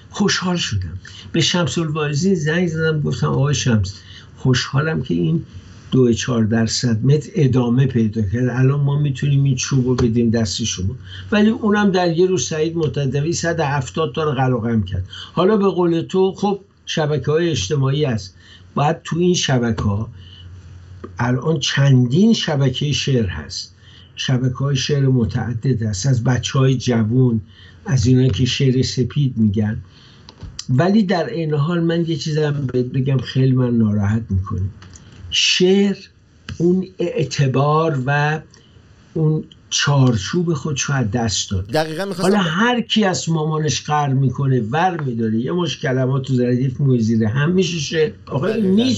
خوشحال 0.09 0.57
شدم. 0.57 0.99
به 1.31 1.41
شمس 1.41 1.77
الواعظین 1.77 2.35
زنگ 2.35 2.67
زدم 2.67 3.01
گفتم 3.01 3.27
آقای 3.27 3.55
شمس 3.55 3.93
خوشحالم 4.37 5.01
که 5.01 5.13
این 5.13 5.43
دو 5.95 6.13
چهار 6.13 6.43
درصد 6.43 7.05
متر 7.05 7.29
ادامه 7.35 7.87
پیدا 7.87 8.21
کرد. 8.21 8.49
الان 8.49 8.79
ما 8.79 8.99
می‌تونیم 8.99 9.43
این 9.43 9.55
چوب 9.55 9.87
رو 9.87 9.95
بدیم 9.95 10.29
دست 10.29 10.63
شما. 10.63 10.95
ولی 11.31 11.49
اونم 11.49 11.91
در 11.91 12.17
یه 12.17 12.25
روز 12.25 12.47
سعید 12.47 12.77
متدوی 12.77 13.33
170 13.33 14.13
تا 14.15 14.23
رو 14.23 14.31
قلقم 14.31 14.83
کرد. 14.83 15.05
حالا 15.33 15.57
به 15.57 15.67
قول 15.67 16.01
تو 16.01 16.31
خب 16.31 16.59
شبکه 16.85 17.31
های 17.31 17.49
اجتماعی 17.49 18.05
هست. 18.05 18.35
باید 18.75 18.97
تو 19.03 19.17
این 19.19 19.33
شبکه 19.33 19.81
ها 19.83 20.09
الان 21.19 21.59
چندین 21.59 22.33
شبکه 22.33 22.91
شعر 22.91 23.27
هست. 23.27 23.75
شبکه 24.15 24.55
های 24.55 24.75
شعر 24.75 25.07
متعدد 25.07 25.81
هست. 25.83 26.05
از 26.05 26.23
بچه 26.23 26.59
های 26.59 26.75
جوون 26.75 27.41
از 27.85 28.05
اینا 28.05 28.27
که 28.27 28.45
شعر 28.45 28.81
سپید 28.81 29.37
میگن. 29.37 29.81
ولی 30.69 31.03
در 31.03 31.29
این 31.29 31.53
حال 31.53 31.79
من 31.79 32.05
یه 32.05 32.15
چیزم 32.15 32.67
بگم 32.73 33.17
خیلی 33.17 33.51
من 33.51 33.77
ناراحت 33.77 34.23
می‌کنه 34.29 34.69
شعر 35.35 35.97
اون 36.57 36.87
اعتبار 36.99 38.03
و 38.05 38.39
اون 39.13 39.43
چارچوب 39.77 40.53
خودشو 40.53 40.93
از 40.93 41.11
دست 41.11 41.51
داد 41.51 41.65
دقیقا 41.65 42.11
حالا 42.17 42.37
هر 42.37 42.81
کی 42.81 43.03
از 43.03 43.29
مامانش 43.29 43.83
قر 43.83 44.07
می‌کنه 44.07 44.61
ور 44.61 45.01
میداره. 45.01 45.37
یه 45.37 45.51
مش 45.51 45.79
کلمات 45.79 46.23
تو 46.23 46.43
ردیف 46.43 46.81
موزیره 46.81 47.27
هم 47.27 47.51
میشه 47.51 48.13
آقا 48.25 48.47
این 48.47 48.95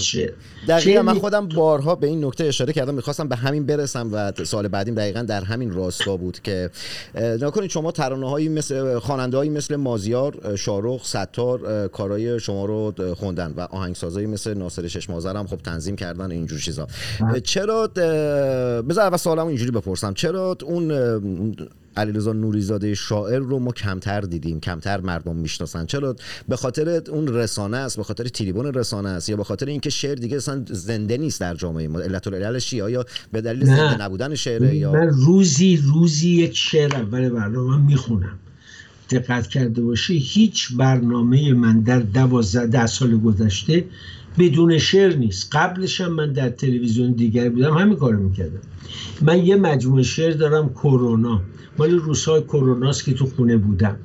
دقیقاً. 0.68 1.02
من 1.02 1.14
خودم 1.14 1.48
بارها 1.48 1.96
به 1.96 2.08
این 2.08 2.26
نکته 2.26 2.44
اشاره 2.44 2.74
کردم. 2.74 2.94
می‌خواستم 2.94 3.28
به 3.28 3.36
همین 3.36 3.66
برسم 3.66 4.10
و 4.14 4.32
سال 4.44 4.68
بعدیم 4.68 4.96
دقیقا 4.96 5.22
در 5.22 5.44
همین 5.44 5.72
راستا 5.72 6.18
بود 6.18 6.40
که 6.40 6.70
نکنید 7.16 7.70
شما 7.70 7.92
ترانه 7.92 8.30
هایی 8.30 8.50
مثل 8.50 9.00
خواننده 9.00 9.38
هایی 9.38 9.50
مثل 9.50 9.76
مازیار 9.76 10.38
اه، 10.44 10.56
شارخ 10.56 11.06
ستار 11.06 11.88
کارای 11.88 12.40
شما 12.40 12.66
رو 12.66 12.94
خوندن 13.16 13.54
و 13.58 13.62
آهنگسازایی 13.62 14.28
مثل 14.28 14.54
ناصر 14.54 14.88
ششمازر 14.88 15.36
هم 15.36 15.48
خب 15.48 15.58
تنظیم 15.58 15.96
کردن 15.96 16.32
اینجور 16.32 16.60
چیزا. 16.60 16.88
اه، 17.20 17.40
چرا 17.40 17.88
بذار 17.88 19.06
اول 19.06 19.18
سوالمو 19.18 19.48
اینجوری 19.48 19.72
بپرسم. 19.72 20.14
چرا 20.14 20.58
اون 20.68 21.56
علیرضا 21.98 22.34
نوریزاده 22.34 22.96
شاعر 22.96 23.40
رو 23.40 23.60
ما 23.60 23.72
کمتر 23.72 24.22
دیدیم 24.22 24.60
کمتر 24.60 25.02
مردم 25.02 25.36
می‌شناسن. 25.36 25.86
چرا؟ 25.86 26.16
به 26.50 26.56
خاطر 26.56 27.02
اون 27.10 27.28
رسانه 27.28 27.78
است 27.78 27.98
به 27.98 28.04
خاطر 28.04 28.24
تریبون 28.24 28.74
رسانه 28.74 29.10
است 29.10 29.30
یا 29.30 29.38
به 29.38 29.44
خاطر 29.44 29.66
اینکه 29.66 29.90
شعر 29.90 30.16
دیگه 30.16 30.38
اصلا 30.38 30.66
زنده 30.70 31.18
نیست 31.18 31.42
در 31.42 31.56
جامعه 31.56 31.88
ما. 31.88 32.00
علت 32.00 32.28
العللش 32.28 32.74
آیا 32.74 33.06
به 33.32 33.42
دلیل 33.42 33.70
نه. 33.70 33.76
زنده 33.76 34.04
نبودن 34.04 34.36
شعره 34.36 34.76
یا 34.76 34.92
من 34.92 35.10
روزی 35.10 35.78
روزی 35.78 36.30
یک 36.30 36.58
شعر 36.58 36.96
اول 36.96 37.30
برنامه 37.30 37.78
می‌خونم. 37.78 38.40
دقت 39.10 39.48
کرده 39.48 39.82
باشی 39.82 40.18
هیچ 40.18 40.74
برنامه 40.78 41.54
من 41.54 41.80
در 41.80 42.00
دوازده 42.00 42.68
ده 42.68 42.86
سال 42.86 43.18
گذشته 43.18 43.86
بدون 44.40 44.78
شعر 44.78 45.16
نیست. 45.16 45.56
قبلش 45.56 46.02
هم 46.02 46.14
من 46.14 46.34
در 46.34 46.50
تلویزیون 46.50 47.12
دیگر 47.12 47.50
بودم 47.50 47.78
همین 47.78 47.96
کارو 47.96 48.24
می‌کردم. 48.24 48.60
من 49.22 49.46
یه 49.46 49.56
مجموعه 49.56 50.04
شعر 50.04 50.32
دارم 50.32 50.70
کرونا. 50.70 51.42
مال 51.78 51.92
روزهای 51.92 52.42
کروناست 52.42 53.06
که 53.06 53.14
تو 53.14 53.26
خونه 53.26 53.58
بودم. 53.58 53.98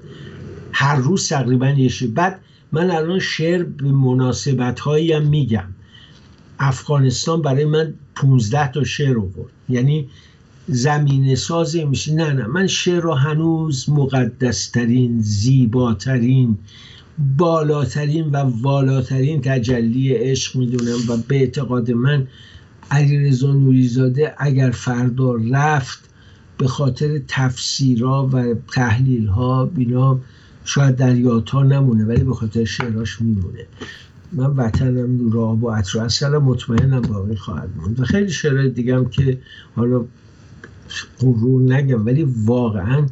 هر 0.72 0.96
روز 0.96 1.28
تقریبا 1.28 1.68
یه 1.68 1.88
شعر. 1.88 2.10
بعد 2.10 2.40
من 2.72 2.90
الان 2.90 3.18
شعر 3.18 3.62
به 3.62 3.92
مناسبت 3.92 4.80
هم 4.86 5.26
میگم. 5.26 5.68
افغانستان 6.58 7.42
برای 7.42 7.64
من 7.64 7.94
15 8.14 8.72
تا 8.72 8.84
شعر 8.84 9.18
آورد. 9.18 9.52
یعنی 9.68 10.08
زمین 10.66 11.34
ساز 11.34 11.76
میشه. 11.76 12.14
نه 12.14 12.32
نه. 12.32 12.46
من 12.46 12.66
شعر 12.66 13.00
رو 13.00 13.14
هنوز 13.14 13.90
مقدسترین 13.90 15.20
زیباترین 15.20 16.58
بالاترین 17.18 18.30
و 18.30 18.36
والاترین 18.36 19.40
تجلی 19.40 20.14
عشق 20.14 20.56
می‌دونم 20.56 20.98
و 21.08 21.16
به 21.28 21.36
اعتقاد 21.36 21.90
من 21.90 22.26
علیرضا 22.90 23.52
نوریزاده 23.52 24.34
اگر 24.38 24.70
فردا 24.70 25.34
رفت 25.34 25.98
به 26.58 26.66
خاطر 26.68 27.20
تفسیرها 27.28 28.30
و 28.32 28.54
تحلیل 28.74 29.26
ها 29.26 29.66
بینا 29.66 30.20
شاید 30.64 30.96
در 30.96 31.16
یادها 31.16 31.62
نمونه 31.62 32.04
ولی 32.04 32.24
به 32.24 32.34
خاطر 32.34 32.64
شعراش 32.64 33.20
میمونه. 33.20 33.66
من 34.32 34.46
وطنم 34.46 35.36
و 35.36 35.70
عطر 35.70 35.98
و 35.98 36.00
اصلا 36.00 36.40
مطمئنم 36.40 37.00
باقی 37.00 37.36
خواهد 37.36 37.68
موند. 37.76 38.00
و 38.00 38.04
خیلی 38.04 38.30
شعرهای 38.30 38.70
دیگه 38.70 38.96
هم 38.96 39.08
که 39.08 39.38
حالا 39.76 40.04
غرور 41.20 41.74
نگم 41.74 42.06
ولی 42.06 42.26
واقعا 42.44 43.06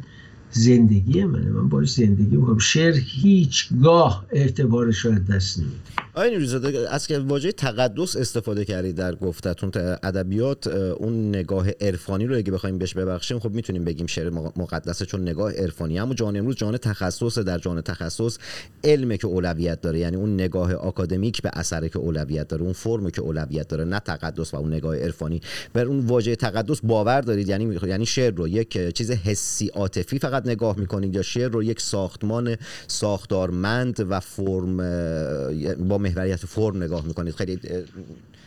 زندگی 0.51 1.23
منه. 1.23 1.49
من 1.49 1.69
باش 1.69 1.91
زندگی 1.91 2.37
می‌کنم. 2.37 2.57
شعر 2.57 2.93
هیچگاه 2.93 4.25
اعتبارش 4.31 4.97
رو 4.97 5.11
از 5.11 5.27
دست 5.27 5.59
نمیده. 5.59 5.75
آقای 6.13 6.31
نوریزاده 6.31 6.89
از 6.89 7.07
که 7.07 7.19
واژه 7.19 7.51
تقدس 7.51 8.15
استفاده 8.15 8.65
کردید 8.65 8.95
در 8.95 9.15
گفتتون 9.15 9.71
ادبیات 10.03 10.67
اون 10.67 11.29
نگاه 11.29 11.67
عرفانی 11.81 12.25
رو 12.25 12.35
اگه 12.35 12.51
بخوایم 12.51 12.77
بهش 12.77 12.93
ببخشیم 12.93 13.39
خب 13.39 13.51
می‌تونیم 13.51 13.83
بگیم 13.83 14.07
شعر 14.07 14.29
مق- 14.29 14.57
مقدسه 14.57 15.05
چون 15.05 15.21
نگاه 15.21 15.51
عرفانی. 15.51 15.99
اما 15.99 16.13
جان 16.13 16.37
امروز 16.37 16.55
جان 16.55 16.77
تخصص 16.77 17.37
در 17.37 17.57
جان 17.57 17.81
تخصص 17.81 18.37
علمه 18.83 19.17
که 19.17 19.27
اولویت 19.27 19.81
داره 19.81 19.99
یعنی 19.99 20.15
اون 20.15 20.33
نگاه 20.33 20.73
آکادمیک 20.73 21.41
به 21.41 21.49
اثره 21.53 21.89
که 21.89 21.99
اولویت 21.99 22.47
داره 22.47 22.63
اون 22.63 22.73
فرمه 22.73 23.11
که 23.11 23.21
اولویت 23.21 23.67
داره 23.67 23.83
نه 23.83 23.99
تقدس 23.99 24.53
و 24.53 24.57
اون 24.57 24.73
نگاه 24.73 24.97
عرفانی. 24.97 25.41
بر 25.73 25.85
اون 25.85 25.99
واژه 25.99 26.35
تقدس 26.35 26.81
باور 26.83 27.21
دارید؟ 27.21 27.49
یعنی 27.49 27.79
یعنی 27.87 28.05
شعر 28.05 28.33
رو 28.33 28.47
یک 28.47 28.93
چیز 28.93 29.11
حسی 29.11 29.67
عاطفی 29.67 30.19
فقط 30.19 30.40
نگاه 30.47 30.79
می‌کنید 30.79 31.15
یا 31.15 31.21
شعر 31.21 31.49
رو 31.49 31.63
یک 31.63 31.81
ساختمان 31.81 32.55
ساختارمند 32.87 34.05
و 34.09 34.19
فرم 34.19 34.77
با 35.87 35.97
محوریت 35.97 36.45
فرم 36.45 36.83
نگاه 36.83 37.05
می‌کنید. 37.05 37.35
خیلی 37.35 37.59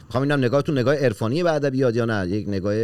می‌خوام 0.05 0.23
اینم 0.23 0.39
نگاهتون 0.39 0.79
نگاه 0.79 0.95
عرفانی 0.95 1.43
به 1.43 1.53
ادبیات 1.53 1.97
یا 1.97 2.05
نه؟ 2.05 2.29
یک 2.29 2.49
نگاه 2.49 2.75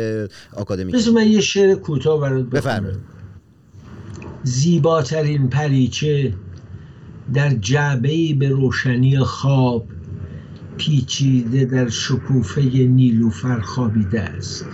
آکادمیک. 0.53 0.95
مثل 0.95 1.13
من 1.13 1.27
یه 1.27 1.41
شعر 1.41 1.75
کوتاه 1.75 2.21
برات 2.21 2.45
بفرمایید. 2.45 2.99
زیباترین 4.43 5.49
پریچه 5.49 6.35
در 7.35 7.51
جعبه 7.51 8.35
به 8.35 8.49
روشنی 8.49 9.19
خواب 9.19 9.87
پیچیده 10.77 11.65
در 11.65 11.89
شکوفه 11.89 12.63
نیلوفر 12.63 13.61
خوابیده 13.61 14.21
است. 14.21 14.67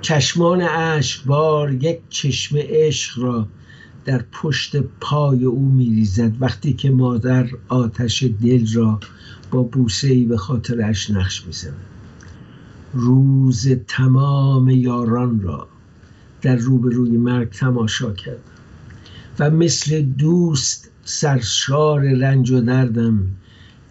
چشمان 0.00 0.62
اشکبار 0.62 1.72
یک 1.72 2.00
چشم 2.08 2.56
عشق 2.58 3.18
را 3.18 3.46
در 4.04 4.24
پشت 4.32 4.76
پای 4.76 5.44
او 5.44 5.68
میریزد. 5.68 6.32
وقتی 6.40 6.72
که 6.72 6.90
مادر 6.90 7.48
آتش 7.68 8.24
دل 8.42 8.66
را 8.74 9.00
با 9.50 9.62
بوسه 9.62 10.08
ای 10.08 10.24
به 10.24 10.36
خاطرش 10.36 11.10
نقش 11.10 11.46
می‌زند. 11.46 11.74
روز 12.92 13.68
تمام 13.88 14.68
یاران 14.68 15.40
را 15.40 15.68
در 16.42 16.56
روبروی 16.56 17.16
مرگ 17.16 17.50
تماشا 17.50 18.12
کردم 18.12 18.40
و 19.38 19.50
مثل 19.50 20.02
دوست 20.02 20.90
سرشار 21.04 22.00
رنج 22.00 22.50
و 22.50 22.60
دردم 22.60 23.26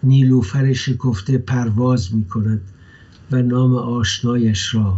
نیلوفر 0.04 0.74
شکفته 0.74 1.38
پرواز 1.38 2.16
می 2.16 2.26
کند 2.26 2.62
و 3.32 3.42
نام 3.42 3.76
آشنایش 3.76 4.76
را 4.76 4.98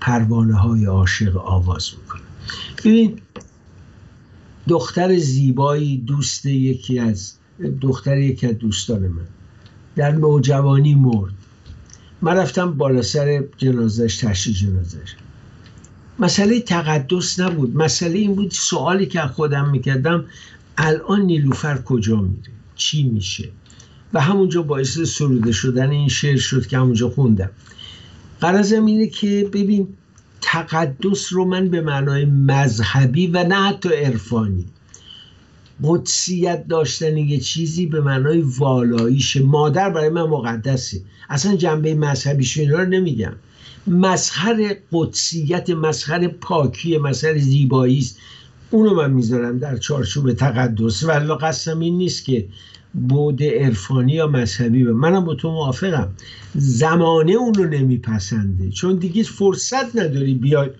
پروانه 0.00 0.54
های 0.54 0.84
عاشق 0.84 1.36
آواز 1.36 1.90
می 1.98 2.08
کند 2.08 2.22
ببین 2.84 3.20
دختر 4.68 5.18
زیبایی 5.18 5.98
دوست 5.98 6.46
یکی 6.46 6.98
از 6.98 7.32
دختر 7.80 8.18
یکی 8.18 8.46
از 8.46 8.58
دوستان 8.58 9.00
من. 9.00 9.26
در 9.96 10.12
نوجوانی 10.12 10.94
مرد. 10.94 11.32
من 12.22 12.36
رفتم 12.36 12.72
بالا 12.72 13.02
سر 13.02 13.44
جنازش 13.56 14.16
تشریح 14.16 14.56
جنازش 14.56 15.16
مسئله 16.18 16.60
تقدس 16.60 17.40
نبود. 17.40 17.76
مسئله 17.76 18.18
این 18.18 18.34
بود 18.34 18.50
سوالی 18.50 19.06
که 19.06 19.20
خودم 19.20 19.70
می‌کردم 19.70 20.24
الان 20.78 21.20
نیلوفر 21.20 21.82
کجا 21.82 22.16
میره؟ 22.16 22.52
چی 22.76 23.02
میشه؟ 23.02 23.48
و 24.12 24.20
همونجا 24.20 24.62
باعث 24.62 24.98
سروده 24.98 25.52
شدن 25.52 25.90
این 25.90 26.08
شعر 26.08 26.36
شد 26.36 26.66
که 26.66 26.78
همونجا 26.78 27.10
خوندم. 27.10 27.50
قرازم 28.40 28.84
اینه 28.84 29.06
که 29.06 29.50
ببین 29.52 29.88
تقدس 30.40 31.32
رو 31.32 31.44
من 31.44 31.68
به 31.68 31.80
معنای 31.80 32.24
مذهبی 32.24 33.26
و 33.26 33.44
نه 33.44 33.54
حتی 33.54 33.88
عرفانی. 33.88 34.64
قدسیت 35.82 36.68
داشتن 36.68 37.16
یه 37.16 37.40
چیزی 37.40 37.86
به 37.86 38.00
معنای 38.00 38.40
والاییش. 38.40 39.36
مادر 39.36 39.90
برای 39.90 40.08
من 40.08 40.22
مقدسه. 40.22 41.00
اصلا 41.28 41.56
جنبه 41.56 41.94
مذهبیش 41.94 42.58
اینا 42.58 42.78
رو 42.78 42.88
نمیگم. 42.88 43.32
مظهر 43.86 44.76
قدسیت 44.92 45.70
مظهر 45.70 46.28
پاکی 46.28 46.98
مظهر 46.98 47.38
زیبایی 47.38 47.98
است 47.98 48.18
اونو 48.70 48.94
من 48.94 49.10
می‌ذارم 49.10 49.58
در 49.58 49.76
چارچوب 49.76 50.32
تقدس. 50.32 51.04
ولی 51.04 51.34
قصدم 51.34 51.80
این 51.80 51.98
نیست 51.98 52.24
که 52.24 52.46
بود 52.94 53.42
عرفانی 53.42 54.12
یا 54.12 54.26
مذهبی 54.26 54.84
به 54.84 54.92
منم 54.92 55.24
با 55.24 55.34
تو 55.34 55.50
موافقم. 55.50 56.08
زمانه 56.54 57.32
اونو 57.32 57.64
نمیپسنده. 57.64 58.70
چون 58.70 58.96
دیگه 58.96 59.22
فرصت 59.22 59.96
نداری 59.96 60.34
بیای 60.34 60.70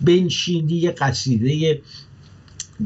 بنشینی 0.00 0.72
یه 0.72 0.90
قصیده 0.90 1.80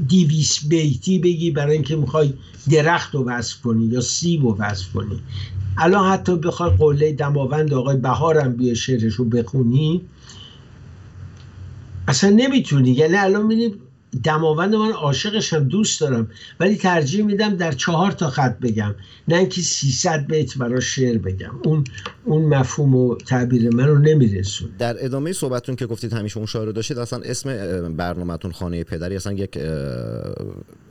دیویس 0.09 0.69
بیتی 0.69 1.19
بگی 1.19 1.51
برای 1.51 1.73
اینکه 1.73 1.97
می‌خوای 1.97 2.35
درخت 2.71 3.15
رو 3.15 3.25
وصف 3.25 3.61
کنی 3.61 3.85
یا 3.85 4.01
سیب 4.01 4.43
رو 4.43 4.57
وصف 4.59 4.93
کنی. 4.93 5.21
الان 5.79 6.13
حتی 6.13 6.37
بخوای 6.37 6.71
قله 6.71 7.13
دماوند 7.13 7.75
آقای 7.75 7.97
بهارم 7.97 8.57
بیا 8.57 8.75
شعرش 8.75 9.15
رو 9.15 9.25
بخونی 9.25 10.01
اصلا 12.09 12.31
نمی‌تونی. 12.31 12.91
یعنی 12.91 13.17
الان 13.17 13.47
می‌بینی 13.47 13.75
دماوند 14.23 14.75
من 14.75 14.93
عاشقشم 14.93 15.65
دوست 15.65 16.01
دارم. 16.01 16.31
ولی 16.61 16.77
ترجیح 16.77 17.25
میدم 17.25 17.57
در 17.57 17.73
چهار 17.73 18.13
تا 18.13 18.31
خط 18.31 18.59
بگم. 18.59 18.95
نه 19.29 19.37
اینکه 19.37 19.61
300 19.61 20.27
بیت 20.27 20.59
برای 20.59 20.81
شعر 20.81 21.19
بگم. 21.19 21.51
اون 21.65 21.85
اون 22.25 22.45
مفهوم 22.45 22.95
و 22.95 23.17
تعبیر 23.17 23.75
من 23.75 23.89
رو 23.89 23.99
نمیرسون 23.99 24.69
در 24.79 25.05
ادامه 25.05 25.33
صحبتتون 25.33 25.77
که 25.77 25.87
گفتید 25.87 26.13
همیشه 26.13 26.37
اون 26.37 26.47
شاعر 26.47 26.67
رو 26.67 26.73
داشتید 26.73 26.99
اصلا 26.99 27.19
اسم 27.25 27.49
برنامهتون 27.97 28.53
خانه 28.53 28.85
پدری 28.85 29.17
اصلا 29.17 29.33
یک 29.33 29.59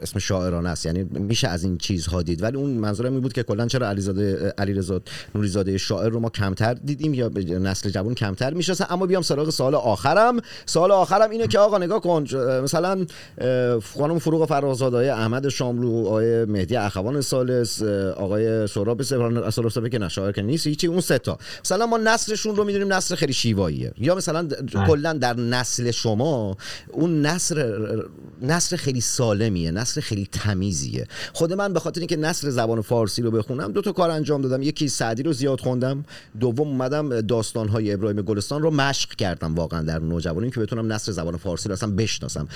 اسم 0.02 0.20
شاعرانه 0.20 0.70
است. 0.70 0.86
یعنی 0.86 1.04
میشه 1.04 1.48
از 1.48 1.64
این 1.64 1.78
چیزها 1.78 2.22
دید. 2.22 2.44
ولی 2.44 2.58
اون 2.58 2.70
منظورم 2.70 3.12
این 3.12 3.22
بود 3.22 3.34
که 3.34 3.44
کلا 3.44 3.68
چرا 3.68 3.90
علیزاده 3.90 4.54
علیرضا 4.58 5.02
نوریزاده 5.36 5.78
شاعر 5.78 6.10
رو 6.10 6.20
ما 6.20 6.30
کمتر 6.30 6.74
دیدیم 6.74 7.14
یا 7.14 7.32
نسل 7.60 7.90
جوان 7.90 8.14
کمتر 8.14 8.54
می‌شناسه. 8.54 8.94
اما 8.94 9.06
بیام 9.06 9.22
سراغ 9.22 9.50
سوال 9.50 9.76
آخرم. 9.76 10.38
سوال 10.66 10.92
آخرم 10.92 11.30
اینه 11.30 11.48
که 11.48 11.60
آقا 11.60 11.78
نگاه 11.78 12.02
کن 12.02 12.24
مثلا 12.64 13.06
خانم 13.98 14.20
فروغ 14.20 14.48
فرازاده 14.48 15.14
احمد 15.14 15.50
شاملو 15.50 16.06
آقای 16.08 16.46
مهدی 16.46 16.76
اخوان 16.76 17.22
سالس 17.22 17.82
آقای 18.18 18.68
سهراب 18.68 19.02
سپران 19.02 19.50
سالس 19.50 19.78
که 19.78 20.00
نشاعر 20.00 20.32
که 20.32 20.42
نیست 20.42 20.68
هیچی 20.68 20.88
اون 20.88 21.02
سه 21.02 21.18
تا. 21.18 21.38
مثلا 21.66 21.86
ما 21.86 21.98
نسلشون 21.98 22.56
رو 22.56 22.64
می‌دونیم 22.64 22.94
نسل 22.94 23.16
خیلی 23.16 23.34
شیواییه. 23.34 23.94
یا 23.98 24.16
مثلا 24.16 24.48
کلا 24.88 25.14
در 25.14 25.34
نسل 25.34 25.92
شما 25.92 26.58
اون 26.92 27.22
نسل 27.22 27.88
نسل 28.42 28.76
خیلی 28.76 29.02
سالمیه 29.02 29.72
نسل 29.72 30.02
خیلی 30.02 30.28
تمیزیه. 30.32 31.08
خود 31.34 31.54
من 31.54 31.74
به 31.74 31.80
خاطر 31.80 32.00
اینکه 32.00 32.18
نسل 32.18 32.50
زبان 32.50 32.82
فارسی 32.82 33.22
رو 33.22 33.32
بخونم 33.32 33.72
دو 33.72 33.82
تا 33.82 33.92
کار 33.92 34.10
انجام 34.10 34.42
دادم. 34.42 34.62
یکی 34.62 34.88
سعدی 34.88 35.24
رو 35.24 35.34
زیاد 35.34 35.60
خوندم 35.60 36.06
دوم 36.40 36.68
اومدم 36.68 37.22
داستان 37.22 37.68
های 37.68 37.94
ابراهیم 37.94 38.22
گلستان 38.22 38.62
رو 38.62 38.72
مشق 38.72 39.10
کردم 39.10 39.56
واقعا 39.56 39.82
در 39.82 40.00
نوجوانی 40.00 40.52
که 40.52 40.60
بتونم 40.60 40.94
نسل 40.94 41.12
زبان 41.12 41.38
فارسی 41.38 41.70
رو 41.70 41.74
اصلا 41.74 41.92
بشناسم. 41.92 42.48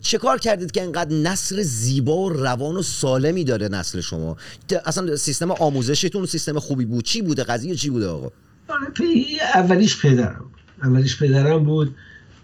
چه 0.00 0.18
کار 0.18 0.38
کردید 0.38 0.70
که 0.70 0.82
انقدر 0.82 1.16
نسل 1.16 1.62
زیبا 1.62 2.16
و 2.16 2.28
روان 2.28 2.76
و 2.76 2.82
سالمی 2.82 3.44
داره 3.44 3.68
نسل 3.68 4.00
شما؟ 4.00 4.36
اصلا 4.84 5.16
سیستم 5.16 5.50
آموزشتون 5.50 6.26
سیستم 6.26 6.58
خوبی 6.58 6.84
بود؟ 6.84 7.04
چی 7.04 7.22
بوده؟ 7.22 7.44
قضیه 7.44 7.74
چی 7.74 7.90
بوده 7.90 8.06
آقا؟ 8.06 8.32
اولیش 9.54 10.00
پدرم 10.00 10.44
اولیش 10.82 11.18
پدرم 11.18 11.64
بود. 11.64 11.94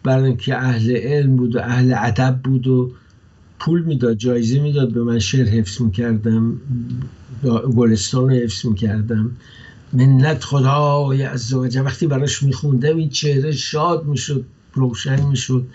برای 0.05 0.25
اینکه 0.25 0.57
اهل 0.57 0.97
علم 0.97 1.37
بود 1.37 1.57
و 1.57 1.59
اهل 1.59 1.95
ادب 1.99 2.41
بود 2.45 2.67
و 2.67 2.93
پول 3.59 3.83
می‌داد 3.83 4.17
جایزه 4.17 4.61
می‌داد. 4.61 4.93
به 4.93 5.03
من 5.03 5.19
شعر 5.19 5.47
حفظ 5.47 5.81
می‌کردم. 5.81 6.61
گلستان 7.77 8.31
رو 8.31 8.37
حفظ 8.37 8.67
می‌کردم. 8.67 9.37
منت 9.93 10.45
خدای 10.45 11.23
از 11.23 11.55
وقتی 11.55 12.07
براش 12.07 12.43
میخوندم 12.43 12.97
این 12.97 13.09
چهره 13.09 13.53
شاد 13.53 14.05
می‌شد 14.05 14.45
روشن 14.75 15.27
می‌شد. 15.27 15.67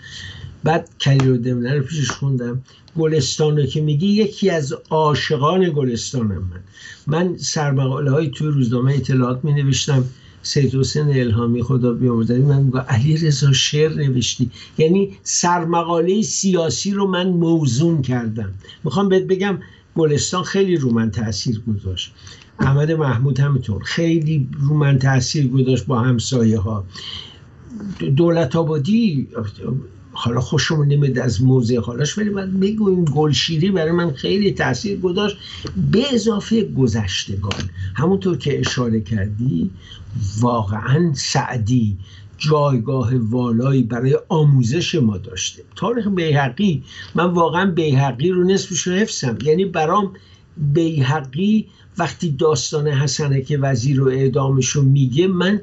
بعد 0.64 0.88
کلی 1.00 1.28
رو 1.28 1.36
دمنه 1.36 1.74
رو 1.74 1.82
پیشش 1.82 2.10
خوندم. 2.10 2.62
گلستان 2.98 3.56
رو 3.56 3.66
که 3.66 3.80
میگی 3.80 4.06
یکی 4.06 4.50
از 4.50 4.74
عاشقان 4.90 5.70
گلستانم 5.70 6.28
من. 6.28 6.60
من 7.06 7.36
سرمقاله 7.36 8.10
های 8.10 8.30
توی 8.30 8.48
روزنامه 8.48 8.94
اطلاعات 8.94 9.44
می 9.44 9.52
نوشتم 9.52 10.04
سید 10.42 10.74
حسین 10.74 11.20
الهامی 11.20 11.62
خدا 11.62 11.92
بیامرزدی 11.92 12.42
من 12.42 12.62
میگم 12.62 12.84
علی 12.88 13.16
رضا 13.16 13.52
شعر 13.52 13.94
نوشتی. 13.94 14.50
یعنی 14.78 15.16
سرمقاله 15.22 16.22
سیاسی 16.22 16.90
رو 16.90 17.06
من 17.06 17.28
موزون 17.28 18.02
کردم. 18.02 18.54
می‌خوام 18.84 19.08
بهت 19.08 19.22
بگم 19.22 19.58
گلستان 19.96 20.42
خیلی 20.42 20.76
رو 20.76 20.90
من 20.90 21.10
تاثیر 21.10 21.60
گذاشت. 21.60 22.12
احمد 22.58 22.92
محمود 22.92 23.40
همینطور. 23.40 23.82
خیلی 23.82 24.48
رو 24.60 24.74
من 24.74 24.98
تاثیر 24.98 25.48
گذاشت 25.48 25.86
با 25.86 26.00
همسایه 26.00 26.58
ها 26.58 26.84
دولت 28.16 28.56
آبادی 28.56 29.28
حالا 30.20 30.40
خوشم 30.40 30.82
نمید 30.82 31.18
از 31.18 31.42
موزه 31.42 31.80
حالاش 31.80 32.18
ولی 32.18 32.30
من 32.30 32.60
بگویم 32.60 33.04
گلشیری 33.04 33.70
برای 33.70 33.92
من 33.92 34.12
خیلی 34.12 34.52
تاثیر 34.52 35.00
گذاشت. 35.00 35.36
به 35.92 36.04
اضافه 36.12 36.64
گذشتگان. 36.64 37.70
همونطور 37.94 38.38
که 38.38 38.60
اشاره 38.60 39.00
کردی 39.00 39.70
واقعا 40.40 41.12
سعدی 41.14 41.96
جایگاه 42.38 43.10
والایی 43.16 43.82
برای 43.82 44.18
آموزش 44.28 44.94
ما 44.94 45.18
داشته. 45.18 45.62
تاریخ 45.76 46.08
بیحقی 46.08 46.82
من 47.14 47.24
واقعا 47.24 47.70
بیحقی 47.70 48.30
رو 48.30 48.44
نصفش 48.44 48.80
رو 48.80 48.92
حفظم. 48.92 49.38
یعنی 49.44 49.64
برام 49.64 50.12
بیحقی 50.56 51.66
وقتی 51.98 52.30
داستان 52.30 52.88
حسنه 52.88 53.42
که 53.42 53.58
وزیر 53.58 53.96
رو 53.96 54.08
اعدامش 54.08 54.68
رو 54.68 54.82
میگه 54.82 55.26
من 55.26 55.60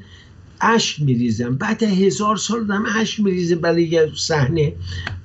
اشک 0.62 1.02
میریزم. 1.02 1.56
بعد 1.56 1.84
هزار 1.84 2.36
سال 2.36 2.66
دارم 2.66 2.86
اشک 2.96 3.20
میریزه 3.20 3.56
برای 3.56 3.84
یه 3.84 4.12
صحنه. 4.16 4.74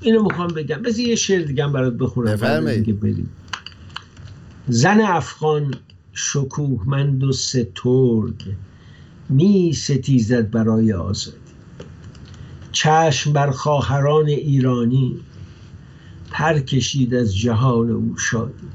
اینو 0.01 0.23
می‌خوام 0.23 0.49
بگم. 0.49 0.83
بذار 0.83 1.01
یه 1.01 1.15
شعر 1.15 1.43
دیگه 1.43 1.69
برات 1.69 1.93
بخونم. 1.93 2.37
بریم. 2.37 3.31
زن 4.69 5.01
افغان 5.01 5.75
شکوهمند 6.13 7.25
و 7.25 7.33
سترگ 7.33 8.35
می 9.29 9.73
ستیزد 9.73 10.51
برای 10.51 10.93
آزادی. 10.93 11.37
چشم 12.73 13.33
بر 13.33 13.51
خواهران 13.51 14.27
ایرانی 14.27 15.21
پر 16.31 16.59
کشید 16.59 17.15
از 17.15 17.37
جهان 17.37 17.91
او 17.91 18.19
شادی 18.19 18.69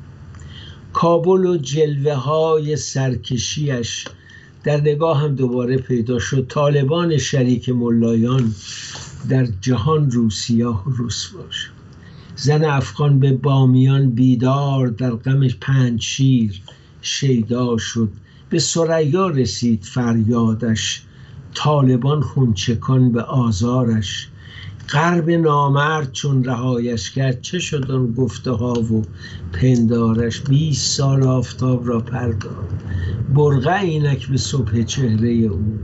کابل 0.93 1.45
و 1.45 1.57
جلوه 1.57 2.13
های 2.13 2.75
سرکشیش 2.75 4.05
در 4.65 4.81
نگاه 4.81 5.21
هم 5.21 5.35
دوباره 5.35 5.77
پیدا 5.77 6.19
شد. 6.19 6.47
طالبان 6.49 7.17
شریک 7.17 7.69
ملایان 7.69 8.55
در 9.29 9.47
جهان 9.61 10.11
روسیاه 10.11 10.87
و 10.87 10.91
روسواش 10.91 11.69
زن 12.35 12.65
افغان 12.65 13.19
به 13.19 13.33
بامیان 13.33 14.09
بیدار 14.09 14.87
در 14.87 15.11
غم 15.11 15.47
پنج 15.47 16.01
شیر 16.01 16.61
شیدا 17.01 17.77
شد. 17.77 18.09
به 18.49 18.59
سریا 18.59 19.27
رسید 19.27 19.83
فریادش. 19.83 21.01
طالبان 21.53 22.21
خونچکان 22.21 23.11
به 23.11 23.21
آزارش. 23.21 24.27
غرب 24.89 25.29
نامرد 25.29 26.11
چون 26.11 26.43
رهایش 26.43 27.11
کرد. 27.11 27.41
چه 27.41 27.59
شد 27.59 27.91
اون 27.91 28.13
گفته 28.13 28.51
ها 28.51 28.73
و 28.73 29.05
پندارش؟ 29.53 30.41
20 30.41 30.97
سال 30.97 31.23
آفتاب 31.23 31.87
را 31.87 31.99
پرداد 31.99 32.73
برغه 33.35 33.79
اینک 33.79 34.27
به 34.27 34.37
صبح 34.37 34.83
چهره 34.83 35.29
او. 35.29 35.79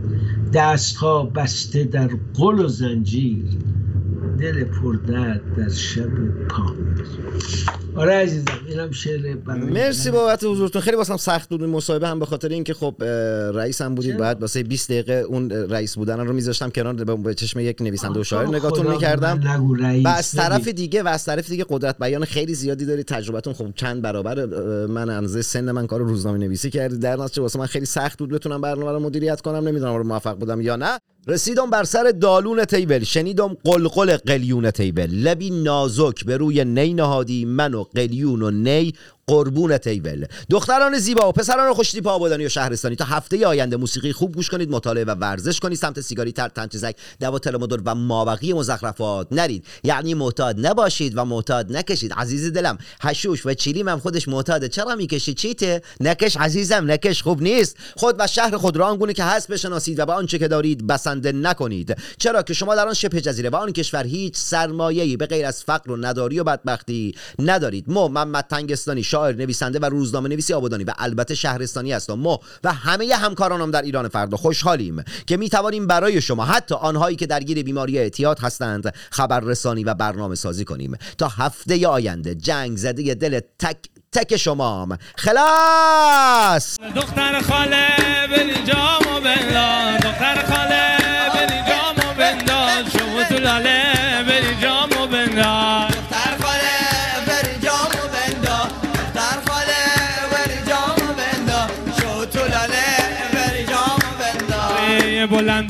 دستها 0.54 1.24
بسته 1.24 1.84
در 1.84 2.10
قل 2.34 2.60
و 2.60 2.68
زنجیر. 2.68 3.46
دل 4.42 4.64
پردرد 4.64 5.42
در 5.58 5.70
شب 5.70 6.10
پا 6.50 6.76
آره 7.96 8.14
عزیزم 8.14 8.46
اینم 8.68 8.92
شعر 8.92 9.36
مرسی 9.48 10.12
بابت 10.12 10.44
حضورتون. 10.44 10.82
خیلی 10.82 10.98
واسم 10.98 11.18
سخت 11.18 11.50
بود 11.50 11.64
مصاحبه 11.64 12.08
هم 12.08 12.20
به 12.20 12.26
خاطر 12.26 12.50
اینکه 12.50 12.74
خب 12.74 12.96
رئیس 13.54 13.82
هم 13.82 13.96
بودید؟ 13.96 14.18
بعد 14.18 14.42
واسه 14.42 14.64
20 14.64 14.92
دقیقه 14.92 15.14
اون 15.14 15.50
رئیس 15.52 15.96
بودن 15.96 16.28
رو 16.28 16.34
میذاشتم 16.34 16.70
کنار 16.70 16.94
به- 16.94 17.34
چشم 17.34 17.60
یک 17.60 17.82
نویسنده 17.82 18.20
و 18.20 18.24
شاعر 18.24 18.48
نگاهتون 18.48 18.88
می‌کردم. 18.88 19.40
و 20.06 20.08
از 20.08 20.32
طرف. 20.32 20.68
دیگه 20.68 21.04
و 21.04 21.08
از 21.08 21.26
طرف 21.26 21.50
دیگه 21.50 21.66
قدرت 21.70 21.98
بیان 22.00 22.26
خیلی 22.26 22.54
زیادی 22.54 22.86
دارید. 22.86 23.06
تجربتون 23.06 23.54
خب 23.54 23.68
چند 23.76 24.02
برابر 24.02 24.46
من 24.86 25.10
اندازه 25.10 25.42
سن 25.42 25.72
من 25.72 25.88
کار 25.88 26.02
روزنامه 26.02 26.38
نویسی 26.38 26.70
کردید. 26.70 27.00
در 27.00 27.16
نتیجه 27.16 27.42
واسه 27.42 27.60
من 27.60 27.66
خیلی 27.66 27.86
سخت 27.86 28.20
بود 28.20 28.30
بتونم 28.30 28.62
برنامه 28.62 28.92
رو 28.92 29.00
مدیریت 29.00 29.42
کنم. 29.42 29.68
نمی‌دونم 29.68 29.96
رو 29.96 30.04
موفق 30.04 30.38
بودم 30.38 30.62
یا 30.62 30.76
نه. 30.76 31.00
رسیدم 31.28 31.70
بر 31.70 31.84
سر 31.84 32.12
دالون 32.22 32.66
تیبل 32.66 33.04
شنیدم 33.04 33.58
قلقل 33.64 34.18
قلیون 34.18 34.72
تیبل. 34.72 35.10
لبی 35.12 35.50
نازک 35.50 36.26
به 36.26 36.38
روی 36.38 36.66
نی 36.66 36.94
نهادی 36.94 37.46
من 37.46 37.74
و 37.74 37.84
قلیون 37.84 38.42
و 38.42 38.52
نی 38.52 38.94
قربون 39.28 39.78
تیبل 39.78 40.26
دختران 40.50 40.98
زیبا 40.98 41.30
و 41.30 41.32
پسران 41.32 41.74
خوشتیپ 41.74 42.08
آبادانی 42.08 42.46
و 42.46 42.50
شهرستانی. 42.50 42.96
تا 42.96 43.06
هفته 43.06 43.48
آینده 43.48 43.78
موسیقی 43.78 44.14
خوب 44.14 44.36
گوش 44.36 44.50
کنید 44.50 44.72
مطالعه 44.72 45.04
و 45.04 45.12
ورزش 45.12 45.60
کنید. 45.60 45.78
سمت 45.78 46.02
سیگاری 46.02 46.32
تر 46.32 46.50
تنچزک 46.50 46.96
دوا 47.20 47.40
تلمدور 47.40 47.82
و 47.86 47.96
مابقی 47.96 48.54
مزخرفات 48.54 49.28
نرید. 49.32 49.66
یعنی 49.84 50.14
معتاد 50.14 50.66
نباشید 50.68 51.14
و 51.18 51.26
معتاد 51.26 51.78
نکشید. 51.78 52.14
عزیز 52.14 52.54
دلم 52.54 52.78
هشوش 53.02 53.46
و 53.46 53.54
چیلیم 53.54 53.90
هم 53.90 54.00
خودش 54.00 54.28
معتاده. 54.28 54.68
چرا 54.68 54.96
می‌کشید 54.96 55.38
چیته؟ 55.38 55.82
نکش 56.00 56.38
عزیزم 56.38 56.92
نکش 56.92 57.24
خوب 57.24 57.42
نیست. 57.42 57.78
خود 57.96 58.16
و 58.20 58.28
شهر 58.28 58.58
خود 58.58 58.78
را 58.78 58.88
آنگونه 58.88 59.14
که 59.14 59.24
هست 59.24 59.48
بشناسید 59.48 60.00
و 60.00 60.06
به 60.06 60.14
آنچه 60.14 60.40
که 60.40 60.48
دارید 60.48 60.88
بسنده 60.88 61.32
نکنید. 61.32 61.98
چرا 62.18 62.44
که 62.44 62.54
شما 62.54 62.76
در 62.76 62.88
آن 62.88 62.94
شبه 62.94 63.22
جزیره 63.22 63.50
و 63.50 63.56
آن 63.56 63.72
کشور 63.72 64.04
هیچ 64.04 64.38
سرمایه‌ای 64.38 65.18
به 65.18 65.26
غیر 65.26 65.46
از 65.46 65.64
فقر 65.64 65.92
و 65.92 65.98
نداری 65.98 66.40
و 66.40 66.44
بدبختی 66.44 67.16
ندارید. 67.40 67.90
محمد 67.90 68.46
تنگستانی 68.50 69.04
شاعر 69.12 69.36
نویسنده 69.36 69.80
و 69.80 69.86
روزنامه 69.86 70.30
نویسی 70.30 70.54
آبادانی 70.54 70.84
و 70.84 70.94
البته 70.98 71.36
شهرستانی 71.36 71.92
هستم 71.92 72.14
مو 72.14 72.38
و 72.64 72.74
همه 72.74 73.16
همکارانم 73.16 73.72
در 73.72 73.82
ایران 73.82 74.08
فردا 74.08 74.38
خوشحالیم 74.38 75.04
که 75.28 75.38
می 75.38 75.50
توانیم 75.50 75.88
برای 75.88 76.22
شما 76.22 76.46
حتی 76.46 76.76
آنهایی 76.76 77.16
که 77.16 77.26
درگیر 77.26 77.64
بیماری 77.64 78.00
اعتیاد 78.00 78.40
هستند 78.40 78.94
خبررسانی 79.12 79.84
و 79.84 79.94
برنامه 79.94 80.36
سازی 80.36 80.66
کنیم. 80.66 80.98
تا 81.18 81.28
هفته 81.28 81.88
آینده 81.88 82.36
جنگ 82.36 82.78
زده 82.78 83.14
دل 83.16 83.40
تک 83.60 83.78
تک 84.12 84.38
شمام. 84.38 84.98
خلاص! 85.18 86.80
دختر 86.96 87.42
خاله 87.42 87.81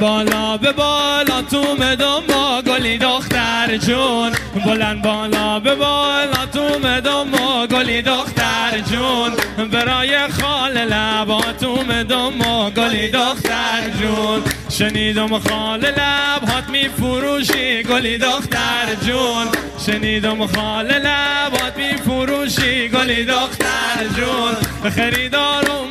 بالا 0.02 0.58
به 0.58 0.72
بالا 0.72 1.42
تو 1.52 1.76
مدام 1.80 2.24
با 2.28 2.62
گلی 2.62 2.98
دختر 2.98 3.78
جون. 3.78 4.32
بلند 4.66 5.02
بالا 5.02 5.60
به 5.60 5.76
بالا 5.76 6.46
تو 6.54 6.80
مدام 6.88 7.32
با 7.32 7.68
گلی 7.68 8.02
دختر 8.02 8.80
جون. 8.92 9.32
برای 9.72 10.28
خال 10.28 10.78
لبا 10.78 11.42
تو 11.60 11.84
مدام 11.84 12.38
با 12.38 12.70
گلی 12.70 13.10
دختر 13.10 13.90
جون. 14.02 14.44
شنیدم 14.70 15.40
خال 15.40 15.80
لب 15.80 16.50
هات 16.50 16.70
می 16.70 16.90
فروشی 16.90 17.84
گلی 17.84 18.18
دختر 18.18 18.96
جون. 19.06 19.48
شنیدم 19.86 20.48
خال 20.48 20.86
لب 20.86 21.54
هات 21.62 21.78
می 21.78 21.98
فروشی 21.98 22.90
گلی 22.90 23.26
دختر 23.26 24.08
جون. 24.18 24.56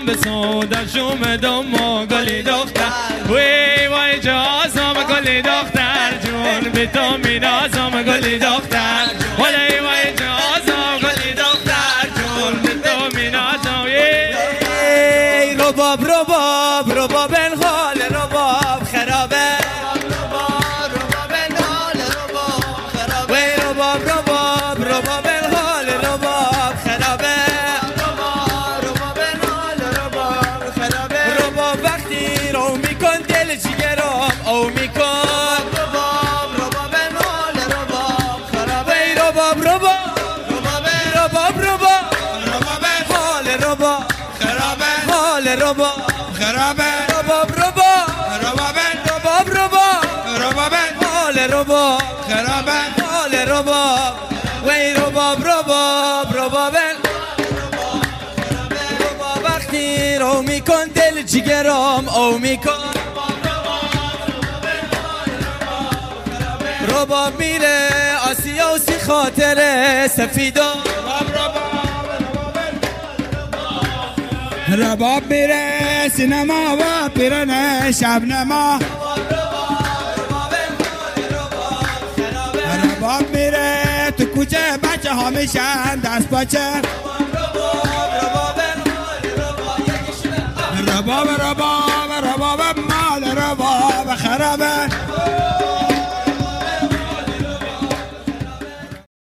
خریدارم 0.00 0.06
به 0.06 0.16
سودا 0.16 0.86
شومدم 0.86 1.74
و 1.74 2.06
گلی 2.06 2.42
دختر. 2.42 3.32
وی 3.32 3.86
وای 3.86 4.20
جازم 4.20 4.94
گلی 5.08 5.42
دختر. 5.42 6.12
جون 6.24 6.72
به 6.72 6.86
تو 6.86 7.28
مینازم 7.28 8.02
گلی 8.02 8.38
دختر. 8.38 9.19
رباب 51.46 52.02
خرابه 52.28 52.72
حال 53.06 53.34
رباب 53.34 54.14
وی 54.66 54.94
رباب 54.94 55.46
رباب 55.48 56.36
رباب 56.36 56.76
رباب 59.00 59.44
وقتی 59.44 60.16
رو 60.16 60.42
میکن 60.42 60.84
دل 60.94 61.22
جگرم 61.22 62.08
او 62.08 62.38
میکن. 62.38 62.70
رباب 66.88 67.38
میره 67.38 67.88
آسیا 68.30 68.74
و 68.74 68.78
سی 68.78 68.98
خاطر 68.98 70.08
سفیدا. 70.08 70.74
رباب 74.68 75.26
میره 75.26 76.08
سینما 76.16 76.76
و 76.76 77.08
پیرن 77.08 77.92
شب 77.92 78.22
کوچه 84.50 84.78
بچه 84.82 85.12
ها 85.14 85.30
میشن 85.30 85.96
دست 86.04 86.28
باچه. 86.28 86.82
رباب 90.88 91.28
رباب 91.28 92.12
رباب 92.24 92.60
مال 92.78 93.24
رباب 93.38 94.16
خرابه. 94.16 95.09